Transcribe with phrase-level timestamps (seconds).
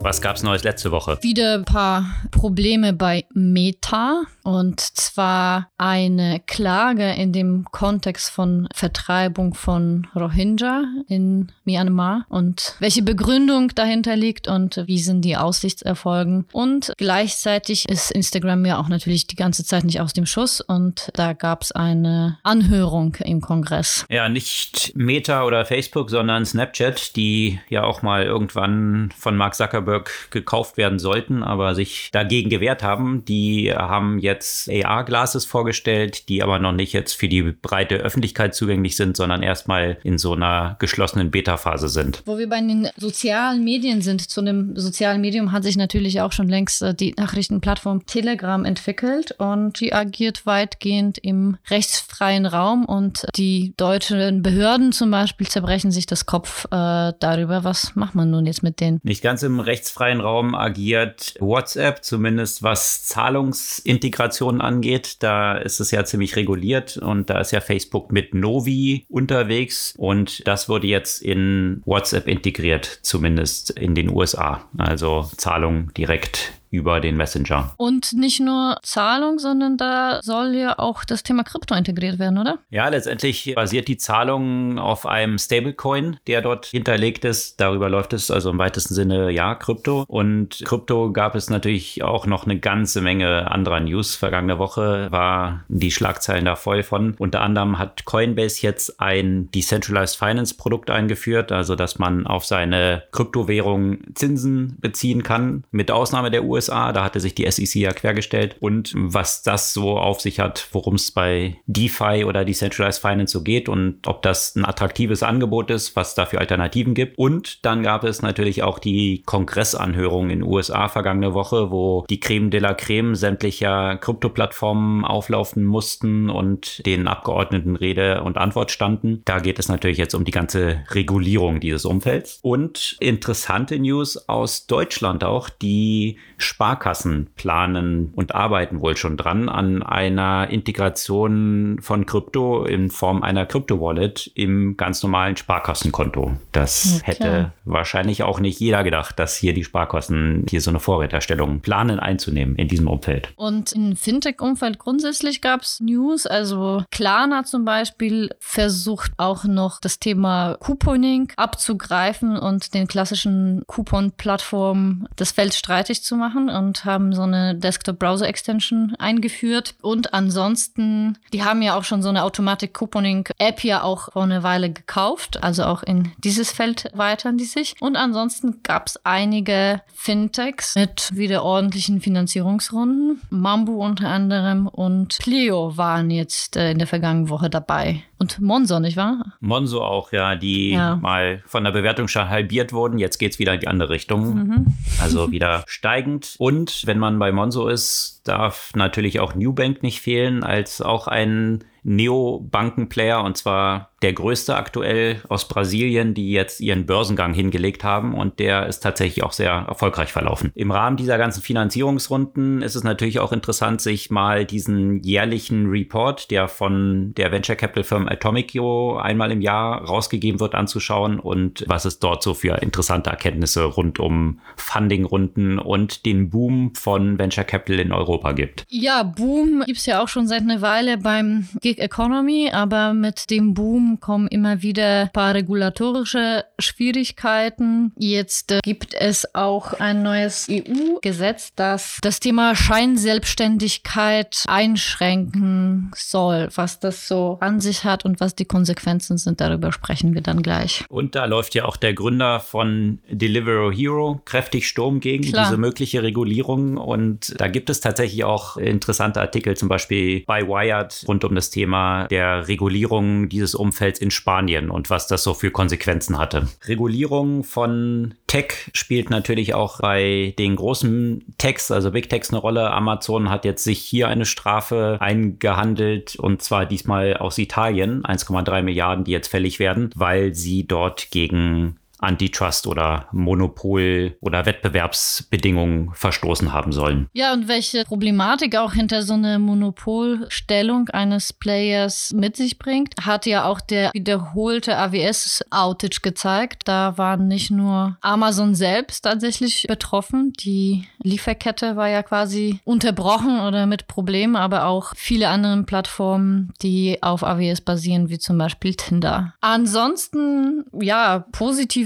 [0.00, 1.18] Was gab es Neues letzte Woche?
[1.22, 4.22] Wieder ein paar Probleme bei Meta.
[4.44, 13.02] Und zwar eine Klage in dem Kontext von Vertreibung von Rohingya in Myanmar und welche
[13.02, 16.46] Begründung dahinter liegt und wie sind die Aussichtserfolgen.
[16.52, 21.10] Und gleichzeitig ist Instagram ja auch natürlich die ganze Zeit nicht aus dem Schuss und
[21.12, 24.06] da gab es eine Anhörung im Kongress.
[24.08, 29.87] Ja, nicht Meta oder Facebook, sondern Snapchat, die ja auch mal irgendwann von Mark Zuckerberg
[30.30, 33.24] gekauft werden sollten, aber sich dagegen gewehrt haben.
[33.24, 38.96] Die haben jetzt AR-Glasses vorgestellt, die aber noch nicht jetzt für die breite Öffentlichkeit zugänglich
[38.96, 42.22] sind, sondern erstmal in so einer geschlossenen Beta-Phase sind.
[42.26, 46.32] Wo wir bei den sozialen Medien sind, zu einem sozialen Medium hat sich natürlich auch
[46.32, 53.26] schon längst äh, die Nachrichtenplattform Telegram entwickelt und die agiert weitgehend im rechtsfreien Raum und
[53.36, 58.46] die deutschen Behörden zum Beispiel zerbrechen sich das Kopf äh, darüber, was macht man nun
[58.46, 59.00] jetzt mit denen?
[59.02, 65.22] Nicht ganz im rechtsfreien Raum agiert WhatsApp, zumindest was Zahlungsintegration angeht.
[65.22, 70.46] Da ist es ja ziemlich reguliert und da ist ja Facebook mit Novi unterwegs und
[70.48, 74.68] das wurde jetzt in WhatsApp integriert, zumindest in den USA.
[74.76, 77.72] Also Zahlung direkt über den Messenger.
[77.76, 82.58] Und nicht nur Zahlung, sondern da soll ja auch das Thema Krypto integriert werden, oder?
[82.70, 87.60] Ja, letztendlich basiert die Zahlung auf einem Stablecoin, der dort hinterlegt ist.
[87.60, 90.04] Darüber läuft es also im weitesten Sinne ja Krypto.
[90.08, 94.14] Und Krypto gab es natürlich auch noch eine ganze Menge anderer News.
[94.14, 97.14] Vergangene Woche war die Schlagzeilen da voll von.
[97.18, 103.04] Unter anderem hat Coinbase jetzt ein Decentralized Finance Produkt eingeführt, also dass man auf seine
[103.12, 106.92] Kryptowährung Zinsen beziehen kann, mit Ausnahme der USA USA.
[106.92, 108.56] Da hatte sich die SEC ja quergestellt.
[108.60, 113.42] Und was das so auf sich hat, worum es bei DeFi oder Decentralized Finance so
[113.42, 117.16] geht und ob das ein attraktives Angebot ist, was dafür Alternativen gibt.
[117.18, 122.20] Und dann gab es natürlich auch die Kongressanhörung in den USA vergangene Woche, wo die
[122.20, 129.22] Creme de la Creme sämtlicher Krypto-Plattformen auflaufen mussten und den Abgeordneten Rede und Antwort standen.
[129.24, 132.40] Da geht es natürlich jetzt um die ganze Regulierung dieses Umfelds.
[132.42, 139.82] Und interessante News aus Deutschland auch, die Sparkassen planen und arbeiten wohl schon dran an
[139.82, 146.36] einer Integration von Krypto in Form einer Krypto-Wallet im ganz normalen Sparkassenkonto.
[146.52, 150.80] Das ja, hätte wahrscheinlich auch nicht jeder gedacht, dass hier die Sparkassen hier so eine
[150.80, 153.28] Vorräterstellung planen einzunehmen in diesem Umfeld.
[153.36, 156.26] Und im Fintech-Umfeld grundsätzlich gab es News.
[156.26, 165.08] Also Klarna zum Beispiel versucht auch noch das Thema Couponing abzugreifen und den klassischen Coupon-Plattformen
[165.16, 169.74] das Feld streitig zu machen machen und haben so eine Desktop-Browser-Extension eingeführt.
[169.82, 174.70] Und ansonsten, die haben ja auch schon so eine Automatic-Couponing-App ja auch vor einer Weile
[174.70, 175.42] gekauft.
[175.42, 177.74] Also auch in dieses Feld weitern die sich.
[177.80, 183.20] Und ansonsten gab es einige Fintechs mit wieder ordentlichen Finanzierungsrunden.
[183.30, 188.02] Mambu unter anderem und Clio waren jetzt äh, in der vergangenen Woche dabei.
[188.18, 189.36] Und Monzo, nicht wahr?
[189.40, 190.96] Monzo auch, ja, die ja.
[190.96, 192.98] mal von der Bewertung schon halbiert wurden.
[192.98, 194.34] Jetzt geht es wieder in die andere Richtung.
[194.34, 194.66] Mhm.
[195.00, 196.27] Also wieder steigend.
[196.38, 201.64] Und wenn man bei Monzo ist, darf natürlich auch Newbank nicht fehlen, als auch ein
[201.88, 208.38] Neobankenplayer und zwar der größte aktuell aus Brasilien, die jetzt ihren Börsengang hingelegt haben und
[208.38, 210.52] der ist tatsächlich auch sehr erfolgreich verlaufen.
[210.54, 216.30] Im Rahmen dieser ganzen Finanzierungsrunden ist es natürlich auch interessant, sich mal diesen jährlichen Report,
[216.30, 221.84] der von der Venture Capital Firm Atomicio einmal im Jahr rausgegeben wird, anzuschauen und was
[221.84, 227.80] es dort so für interessante Erkenntnisse rund um Fundingrunden und den Boom von Venture Capital
[227.80, 228.64] in Europa gibt.
[228.68, 231.48] Ja, Boom gibt es ja auch schon seit einer Weile beim
[231.78, 237.92] Gig Economy, aber mit dem Boom kommen immer wieder ein paar regulatorische Schwierigkeiten.
[237.96, 246.48] Jetzt äh, gibt es auch ein neues EU-Gesetz, das das Thema Scheinselbstständigkeit einschränken soll.
[246.54, 250.42] Was das so an sich hat und was die Konsequenzen sind, darüber sprechen wir dann
[250.42, 250.84] gleich.
[250.88, 255.44] Und da läuft ja auch der Gründer von Deliveroo Hero kräftig Sturm gegen Klar.
[255.44, 256.76] diese mögliche Regulierung.
[256.76, 261.50] Und da gibt es tatsächlich auch interessante Artikel, zum Beispiel bei Wired rund um das
[261.50, 266.48] Thema Thema der Regulierung dieses Umfelds in Spanien und was das so für Konsequenzen hatte.
[266.66, 272.70] Regulierung von Tech spielt natürlich auch bei den großen Techs, also Big Techs, eine Rolle.
[272.70, 279.04] Amazon hat jetzt sich hier eine Strafe eingehandelt und zwar diesmal aus Italien, 1,3 Milliarden,
[279.04, 286.72] die jetzt fällig werden, weil sie dort gegen Antitrust oder Monopol oder Wettbewerbsbedingungen verstoßen haben
[286.72, 287.08] sollen.
[287.12, 293.26] Ja, und welche Problematik auch hinter so einer Monopolstellung eines Players mit sich bringt, hat
[293.26, 296.62] ja auch der wiederholte AWS-Outage gezeigt.
[296.66, 303.66] Da waren nicht nur Amazon selbst tatsächlich betroffen, die Lieferkette war ja quasi unterbrochen oder
[303.66, 309.34] mit Problemen, aber auch viele andere Plattformen, die auf AWS basieren, wie zum Beispiel Tinder.
[309.40, 311.24] Ansonsten, ja,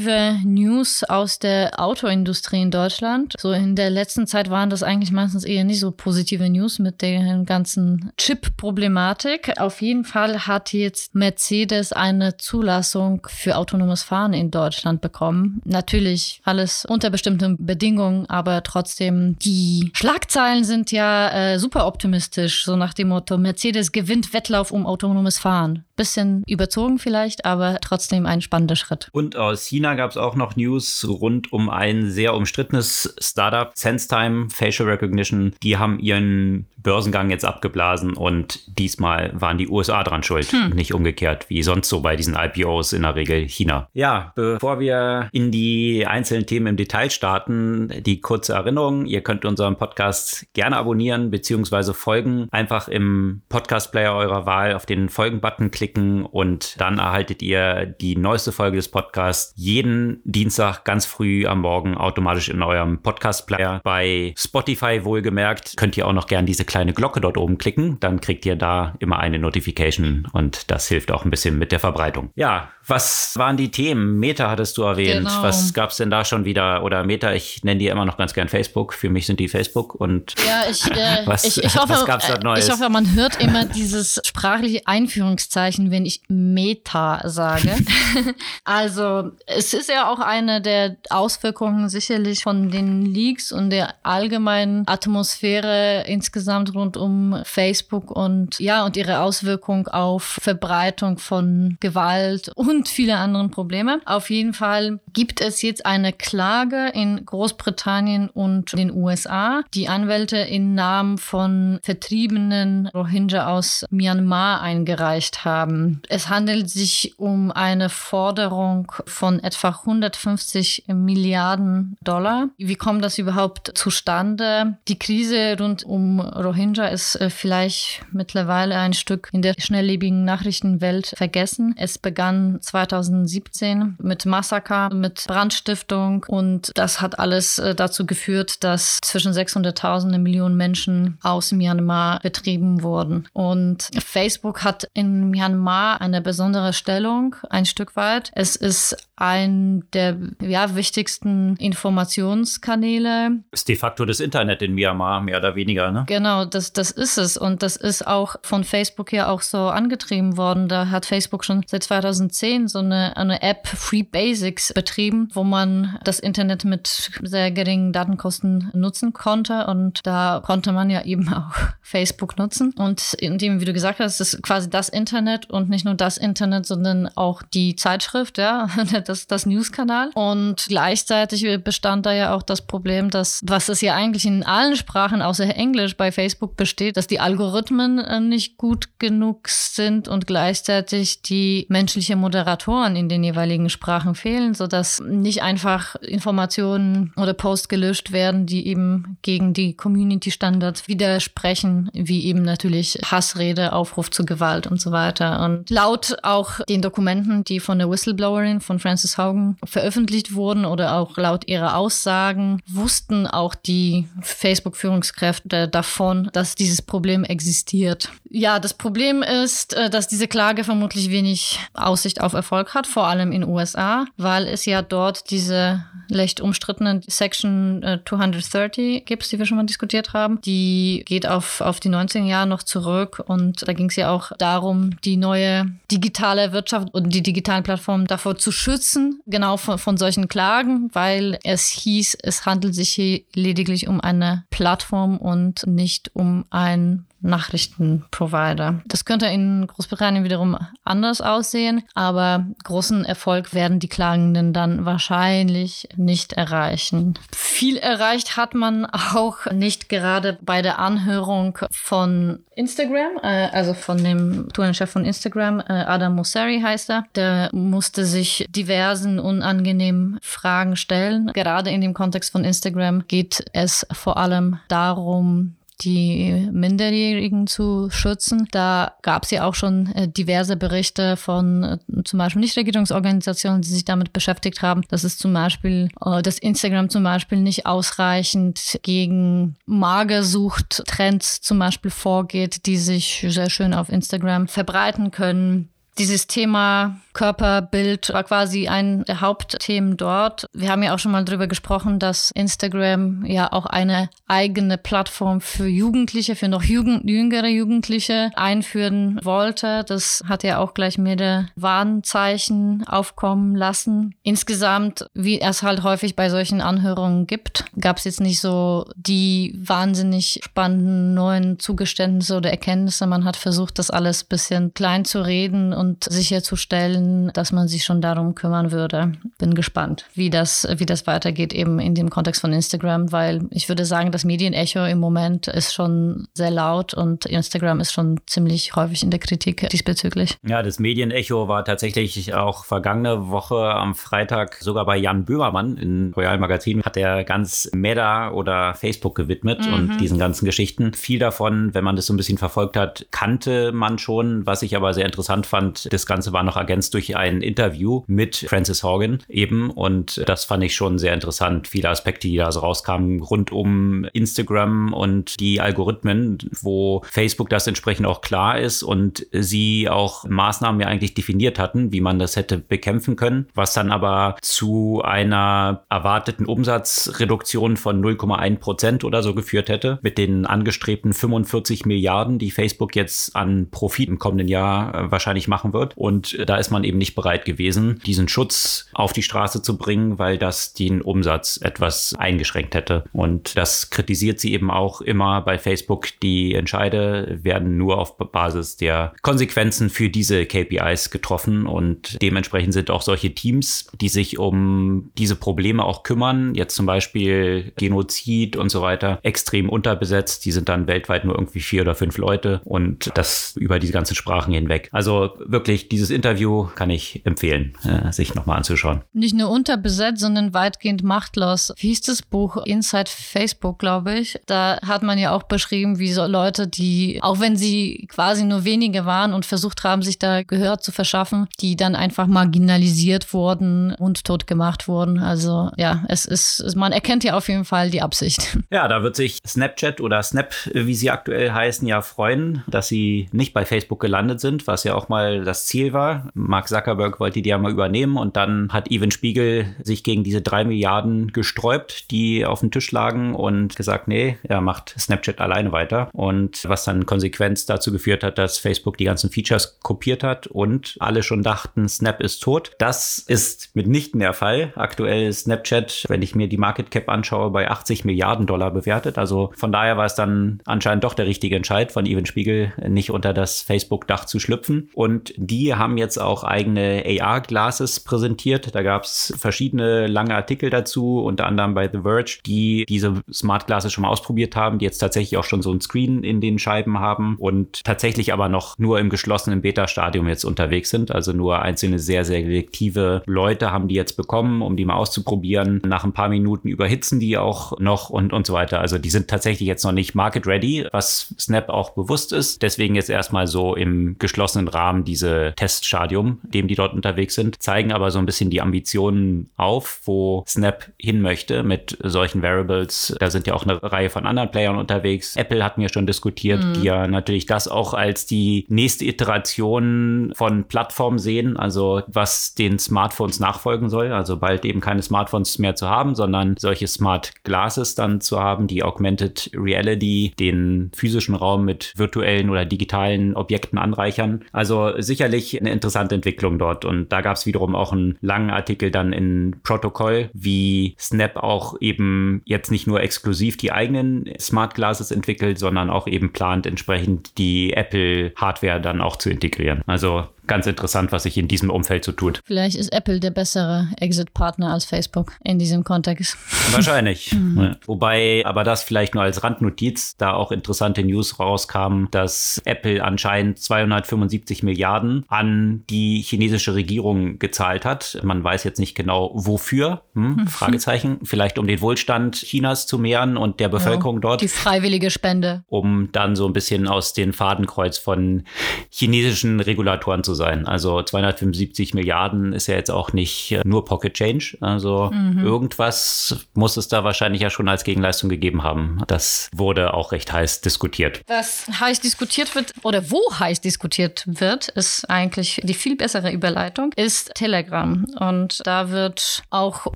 [0.02, 3.34] positive News aus der Autoindustrie in Deutschland.
[3.38, 7.02] So in der letzten Zeit waren das eigentlich meistens eher nicht so positive News mit
[7.02, 9.60] der ganzen Chip-Problematik.
[9.60, 15.60] Auf jeden Fall hat jetzt Mercedes eine Zulassung für autonomes Fahren in Deutschland bekommen.
[15.64, 22.76] Natürlich alles unter bestimmten Bedingungen, aber trotzdem die Schlagzeilen sind ja äh, super optimistisch, so
[22.76, 25.84] nach dem Motto Mercedes gewinnt Wettlauf um autonomes Fahren.
[25.94, 29.08] Bisschen überzogen vielleicht, aber trotzdem ein spannender Schritt.
[29.12, 34.48] Und aus China gab es auch noch News rund um ein sehr umstrittenes Startup, SenseTime
[34.50, 35.54] Facial Recognition.
[35.62, 40.70] Die haben ihren Börsengang jetzt abgeblasen und diesmal waren die USA dran schuld, hm.
[40.70, 43.88] nicht umgekehrt, wie sonst so bei diesen IPOs in der Regel China.
[43.92, 49.44] Ja, bevor wir in die einzelnen Themen im Detail starten, die kurze Erinnerung, ihr könnt
[49.44, 51.92] unseren Podcast gerne abonnieren bzw.
[51.92, 52.48] folgen.
[52.50, 58.52] Einfach im Podcast-Player eurer Wahl auf den Folgen-Button klicken und dann erhaltet ihr die neueste
[58.52, 59.81] Folge des Podcasts jeden
[60.24, 63.80] Dienstag ganz früh am Morgen automatisch in eurem Podcast-Player.
[63.84, 67.98] Bei Spotify wohlgemerkt könnt ihr auch noch gerne diese kleine Glocke dort oben klicken.
[68.00, 71.80] Dann kriegt ihr da immer eine Notification und das hilft auch ein bisschen mit der
[71.80, 72.30] Verbreitung.
[72.34, 74.18] Ja, was waren die Themen?
[74.18, 75.28] Meta hattest du erwähnt.
[75.28, 75.42] Genau.
[75.42, 76.82] Was gab es denn da schon wieder?
[76.82, 78.92] Oder Meta, ich nenne die immer noch ganz gern Facebook.
[78.92, 79.94] Für mich sind die Facebook.
[79.94, 82.66] Und ja, ich, äh, was, ich, ich hoffe, was gab's da Neues?
[82.66, 87.72] Ich hoffe, man hört immer dieses sprachliche Einführungszeichen, wenn ich Meta sage.
[88.64, 94.88] also es ist ja auch eine der Auswirkungen sicherlich von den Leaks und der allgemeinen
[94.88, 102.71] Atmosphäre insgesamt rund um Facebook und ja, und ihre Auswirkung auf Verbreitung von Gewalt und
[102.72, 104.00] und viele andere Probleme.
[104.04, 109.62] Auf jeden Fall gibt es jetzt eine Klage in Großbritannien und den USA.
[109.74, 116.02] Die Anwälte in Namen von vertriebenen Rohingya aus Myanmar eingereicht haben.
[116.08, 122.48] Es handelt sich um eine Forderung von etwa 150 Milliarden Dollar.
[122.56, 124.78] Wie kommt das überhaupt zustande?
[124.88, 131.14] Die Krise rund um Rohingya ist äh, vielleicht mittlerweile ein Stück in der schnelllebigen Nachrichtenwelt
[131.16, 131.74] vergessen.
[131.76, 138.98] Es begann 2017 mit Massaker, mit Brandstiftung und das hat alles äh, dazu geführt, dass
[139.02, 143.28] zwischen 600.000 und Millionen Menschen aus Myanmar betrieben wurden.
[143.32, 148.30] Und Facebook hat in Myanmar eine besondere Stellung, ein Stück weit.
[148.34, 153.38] Es ist ein der ja, wichtigsten Informationskanäle.
[153.52, 156.04] Ist de facto das Internet in Myanmar, mehr oder weniger, ne?
[156.08, 157.36] Genau, das, das ist es.
[157.36, 160.66] Und das ist auch von Facebook ja auch so angetrieben worden.
[160.66, 165.96] Da hat Facebook schon seit 2010 so eine, eine App Free Basics betrieben, wo man
[166.02, 169.68] das Internet mit sehr geringen Datenkosten nutzen konnte.
[169.68, 172.74] Und da konnte man ja eben auch Facebook nutzen.
[172.76, 176.66] Und indem, wie du gesagt hast, ist quasi das Internet und nicht nur das Internet,
[176.66, 178.66] sondern auch die Zeitschrift, ja,
[179.12, 180.10] das, das News-Kanal.
[180.14, 184.76] Und gleichzeitig bestand da ja auch das Problem, dass, was es ja eigentlich in allen
[184.76, 190.26] Sprachen außer Englisch bei Facebook besteht, dass die Algorithmen äh, nicht gut genug sind und
[190.26, 197.68] gleichzeitig die menschliche Moderatoren in den jeweiligen Sprachen fehlen, sodass nicht einfach Informationen oder Posts
[197.68, 204.66] gelöscht werden, die eben gegen die Community-Standards widersprechen, wie eben natürlich Hassrede, Aufruf zu Gewalt
[204.66, 205.44] und so weiter.
[205.44, 210.64] Und laut auch den Dokumenten, die von der Whistleblowerin von Francis Frances Haugen veröffentlicht wurden
[210.64, 218.10] oder auch laut ihrer Aussagen wussten auch die Facebook-Führungskräfte davon, dass dieses Problem existiert.
[218.30, 223.06] Ja, das Problem ist, äh, dass diese Klage vermutlich wenig Aussicht auf Erfolg hat, vor
[223.06, 229.38] allem in USA, weil es ja dort diese leicht umstrittenen Section 230 äh, gibt, die
[229.38, 230.40] wir schon mal diskutiert haben.
[230.42, 234.32] Die geht auf, auf die 19 Jahre noch zurück und da ging es ja auch
[234.38, 239.78] darum, die neue digitale Wirtschaft und die digitalen Plattformen davor zu schützen, schützen, genau von,
[239.78, 245.66] von solchen Klagen, weil es hieß, es handelt sich hier lediglich um eine Plattform und
[245.66, 248.82] nicht um ein Nachrichtenprovider.
[248.86, 255.88] Das könnte in Großbritannien wiederum anders aussehen, aber großen Erfolg werden die Klagenden dann wahrscheinlich
[255.96, 257.14] nicht erreichen.
[257.32, 264.02] Viel erreicht hat man auch nicht gerade bei der Anhörung von Instagram, äh, also von
[264.02, 267.04] dem Tourenchef von Instagram, äh, Adam Mosseri heißt er.
[267.14, 271.30] Der musste sich diversen unangenehmen Fragen stellen.
[271.32, 278.48] Gerade in dem Kontext von Instagram geht es vor allem darum, die Minderjährigen zu schützen.
[278.50, 283.68] Da gab es ja auch schon äh, diverse Berichte von äh, zum Beispiel Nichtregierungsorganisationen, die
[283.68, 288.78] sich damit beschäftigt haben, dass es zum Beispiel, äh, dass Instagram zum Beispiel nicht ausreichend
[288.82, 295.68] gegen Magersucht-Trends zum Beispiel vorgeht, die sich sehr schön auf Instagram verbreiten können.
[295.98, 300.46] Dieses Thema Körperbild war quasi ein der Hauptthemen dort.
[300.54, 305.40] Wir haben ja auch schon mal drüber gesprochen, dass Instagram ja auch eine eigene Plattform
[305.40, 309.84] für Jugendliche, für noch jugend, jüngere Jugendliche einführen wollte.
[309.86, 314.14] Das hat ja auch gleich mehrere Warnzeichen aufkommen lassen.
[314.22, 319.60] Insgesamt, wie es halt häufig bei solchen Anhörungen gibt, gab es jetzt nicht so die
[319.62, 323.06] wahnsinnig spannenden neuen Zugeständnisse oder Erkenntnisse.
[323.06, 327.84] Man hat versucht, das alles bisschen klein zu reden und sicherzustellen, Fällen, dass man sich
[327.84, 329.12] schon darum kümmern würde.
[329.38, 333.68] Bin gespannt, wie das, wie das weitergeht, eben in dem Kontext von Instagram, weil ich
[333.68, 338.74] würde sagen, das Medienecho im Moment ist schon sehr laut und Instagram ist schon ziemlich
[338.76, 340.36] häufig in der Kritik diesbezüglich.
[340.46, 346.12] Ja, das Medienecho war tatsächlich auch vergangene Woche am Freitag sogar bei Jan Böhmermann in
[346.16, 349.74] Royal Magazin hat er ganz Meta oder Facebook gewidmet mhm.
[349.74, 350.94] und diesen ganzen Geschichten.
[350.94, 354.46] Viel davon, wenn man das so ein bisschen verfolgt hat, kannte man schon.
[354.46, 358.36] Was ich aber sehr interessant fand, das Ganze war noch ergänzt durch ein Interview mit
[358.48, 359.70] Francis Horgan eben.
[359.70, 361.68] Und das fand ich schon sehr interessant.
[361.68, 367.66] Viele Aspekte, die da so rauskamen rund um Instagram und die Algorithmen, wo Facebook das
[367.66, 372.36] entsprechend auch klar ist und sie auch Maßnahmen ja eigentlich definiert hatten, wie man das
[372.36, 379.34] hätte bekämpfen können, was dann aber zu einer erwarteten Umsatzreduktion von 0,1 Prozent oder so
[379.34, 384.94] geführt hätte, mit den angestrebten 45 Milliarden, die Facebook jetzt an Profit im kommenden Jahr
[384.94, 385.96] äh, wahrscheinlich machen wird.
[385.96, 389.78] Und da ist man man eben nicht bereit gewesen, diesen Schutz auf die Straße zu
[389.78, 393.04] bringen, weil das den Umsatz etwas eingeschränkt hätte.
[393.12, 396.08] Und das kritisiert sie eben auch immer bei Facebook.
[396.22, 402.90] Die Entscheide werden nur auf Basis der Konsequenzen für diese KPIs getroffen und dementsprechend sind
[402.90, 408.70] auch solche Teams, die sich um diese Probleme auch kümmern, jetzt zum Beispiel Genozid und
[408.70, 410.44] so weiter, extrem unterbesetzt.
[410.44, 414.14] Die sind dann weltweit nur irgendwie vier oder fünf Leute und das über diese ganzen
[414.14, 414.88] Sprachen hinweg.
[414.92, 419.02] Also wirklich dieses Interview kann ich empfehlen, äh, sich nochmal anzuschauen.
[419.12, 421.72] Nicht nur unterbesetzt, sondern weitgehend machtlos.
[421.76, 424.40] Wie hieß das Buch Inside Facebook, glaube ich?
[424.46, 428.64] Da hat man ja auch beschrieben, wie so Leute, die, auch wenn sie quasi nur
[428.64, 433.94] wenige waren und versucht haben, sich da Gehör zu verschaffen, die dann einfach marginalisiert wurden
[433.94, 435.18] und tot gemacht wurden.
[435.18, 438.58] Also ja, es ist, man erkennt ja auf jeden Fall die Absicht.
[438.70, 443.28] Ja, da wird sich Snapchat oder Snap, wie sie aktuell heißen, ja freuen, dass sie
[443.30, 446.28] nicht bei Facebook gelandet sind, was ja auch mal das Ziel war.
[446.34, 450.42] Mark Zuckerberg wollte die ja mal übernehmen und dann hat Evan Spiegel sich gegen diese
[450.42, 455.72] drei Milliarden gesträubt, die auf dem Tisch lagen und gesagt, nee, er macht Snapchat alleine
[455.72, 456.08] weiter.
[456.12, 460.96] Und was dann Konsequenz dazu geführt hat, dass Facebook die ganzen Features kopiert hat und
[461.00, 462.72] alle schon dachten, Snap ist tot.
[462.78, 464.72] Das ist mitnichten der Fall.
[464.76, 469.18] Aktuell ist Snapchat, wenn ich mir die Market Cap anschaue, bei 80 Milliarden Dollar bewertet.
[469.18, 473.10] Also von daher war es dann anscheinend doch der richtige Entscheid von Evan Spiegel, nicht
[473.10, 474.90] unter das Facebook-Dach zu schlüpfen.
[474.94, 478.74] Und die haben jetzt auch eigene AR-Glasses präsentiert.
[478.74, 483.66] Da gab es verschiedene lange Artikel dazu, unter anderem bei The Verge, die diese Smart
[483.66, 486.58] Glasses schon mal ausprobiert haben, die jetzt tatsächlich auch schon so ein Screen in den
[486.58, 491.10] Scheiben haben und tatsächlich aber noch nur im geschlossenen Beta-Stadium jetzt unterwegs sind.
[491.10, 495.80] Also nur einzelne sehr, sehr selektive Leute haben die jetzt bekommen, um die mal auszuprobieren.
[495.84, 498.80] Nach ein paar Minuten überhitzen die auch noch und, und so weiter.
[498.80, 502.62] Also die sind tatsächlich jetzt noch nicht market ready, was Snap auch bewusst ist.
[502.62, 505.21] Deswegen jetzt erstmal so im geschlossenen Rahmen diese
[505.56, 510.44] Teststadium dem die dort unterwegs sind, zeigen aber so ein bisschen die Ambitionen auf, wo
[510.46, 513.14] Snap hin möchte mit solchen Variables.
[513.18, 515.36] Da sind ja auch eine Reihe von anderen Playern unterwegs.
[515.36, 516.74] Apple hatten wir schon diskutiert, mhm.
[516.74, 522.78] die ja natürlich das auch als die nächste Iteration von Plattformen sehen, also was den
[522.78, 524.12] Smartphones nachfolgen soll.
[524.12, 528.66] Also bald eben keine Smartphones mehr zu haben, sondern solche Smart Glasses dann zu haben,
[528.66, 534.44] die Augmented Reality den physischen Raum mit virtuellen oder digitalen Objekten anreichern.
[534.52, 536.84] Also sicherlich eine interessante Entwicklung dort.
[536.86, 541.76] Und da gab es wiederum auch einen langen Artikel dann in Protokoll, wie Snap auch
[541.80, 547.36] eben jetzt nicht nur exklusiv die eigenen Smart Glasses entwickelt, sondern auch eben plant, entsprechend
[547.36, 549.82] die Apple Hardware dann auch zu integrieren.
[549.86, 552.40] Also ganz interessant, was sich in diesem Umfeld so tut.
[552.44, 556.36] Vielleicht ist Apple der bessere Exit-Partner als Facebook in diesem Kontext.
[556.72, 557.32] Wahrscheinlich.
[557.32, 557.76] mhm.
[557.86, 563.58] Wobei aber das vielleicht nur als Randnotiz, da auch interessante News rauskamen, dass Apple anscheinend
[563.58, 568.18] 275 Milliarden an die chinesische Regierung gezahlt hat.
[568.22, 570.02] Man weiß jetzt nicht genau wofür.
[570.14, 570.46] Hm?
[570.46, 571.20] Fragezeichen.
[571.22, 574.40] Vielleicht um den Wohlstand Chinas zu mehren und der Bevölkerung ja, dort.
[574.40, 575.64] Die freiwillige Spende.
[575.68, 578.44] Um dann so ein bisschen aus den Fadenkreuz von
[578.90, 580.66] chinesischen Regulatoren zu zu sein.
[580.66, 584.56] Also 275 Milliarden ist ja jetzt auch nicht äh, nur Pocket Change.
[584.60, 585.44] Also mhm.
[585.44, 589.02] irgendwas muss es da wahrscheinlich ja schon als Gegenleistung gegeben haben.
[589.06, 591.20] Das wurde auch recht heiß diskutiert.
[591.26, 596.92] Was heiß diskutiert wird oder wo heiß diskutiert wird, ist eigentlich die viel bessere Überleitung,
[596.96, 598.06] ist Telegram.
[598.18, 599.86] Und da wird auch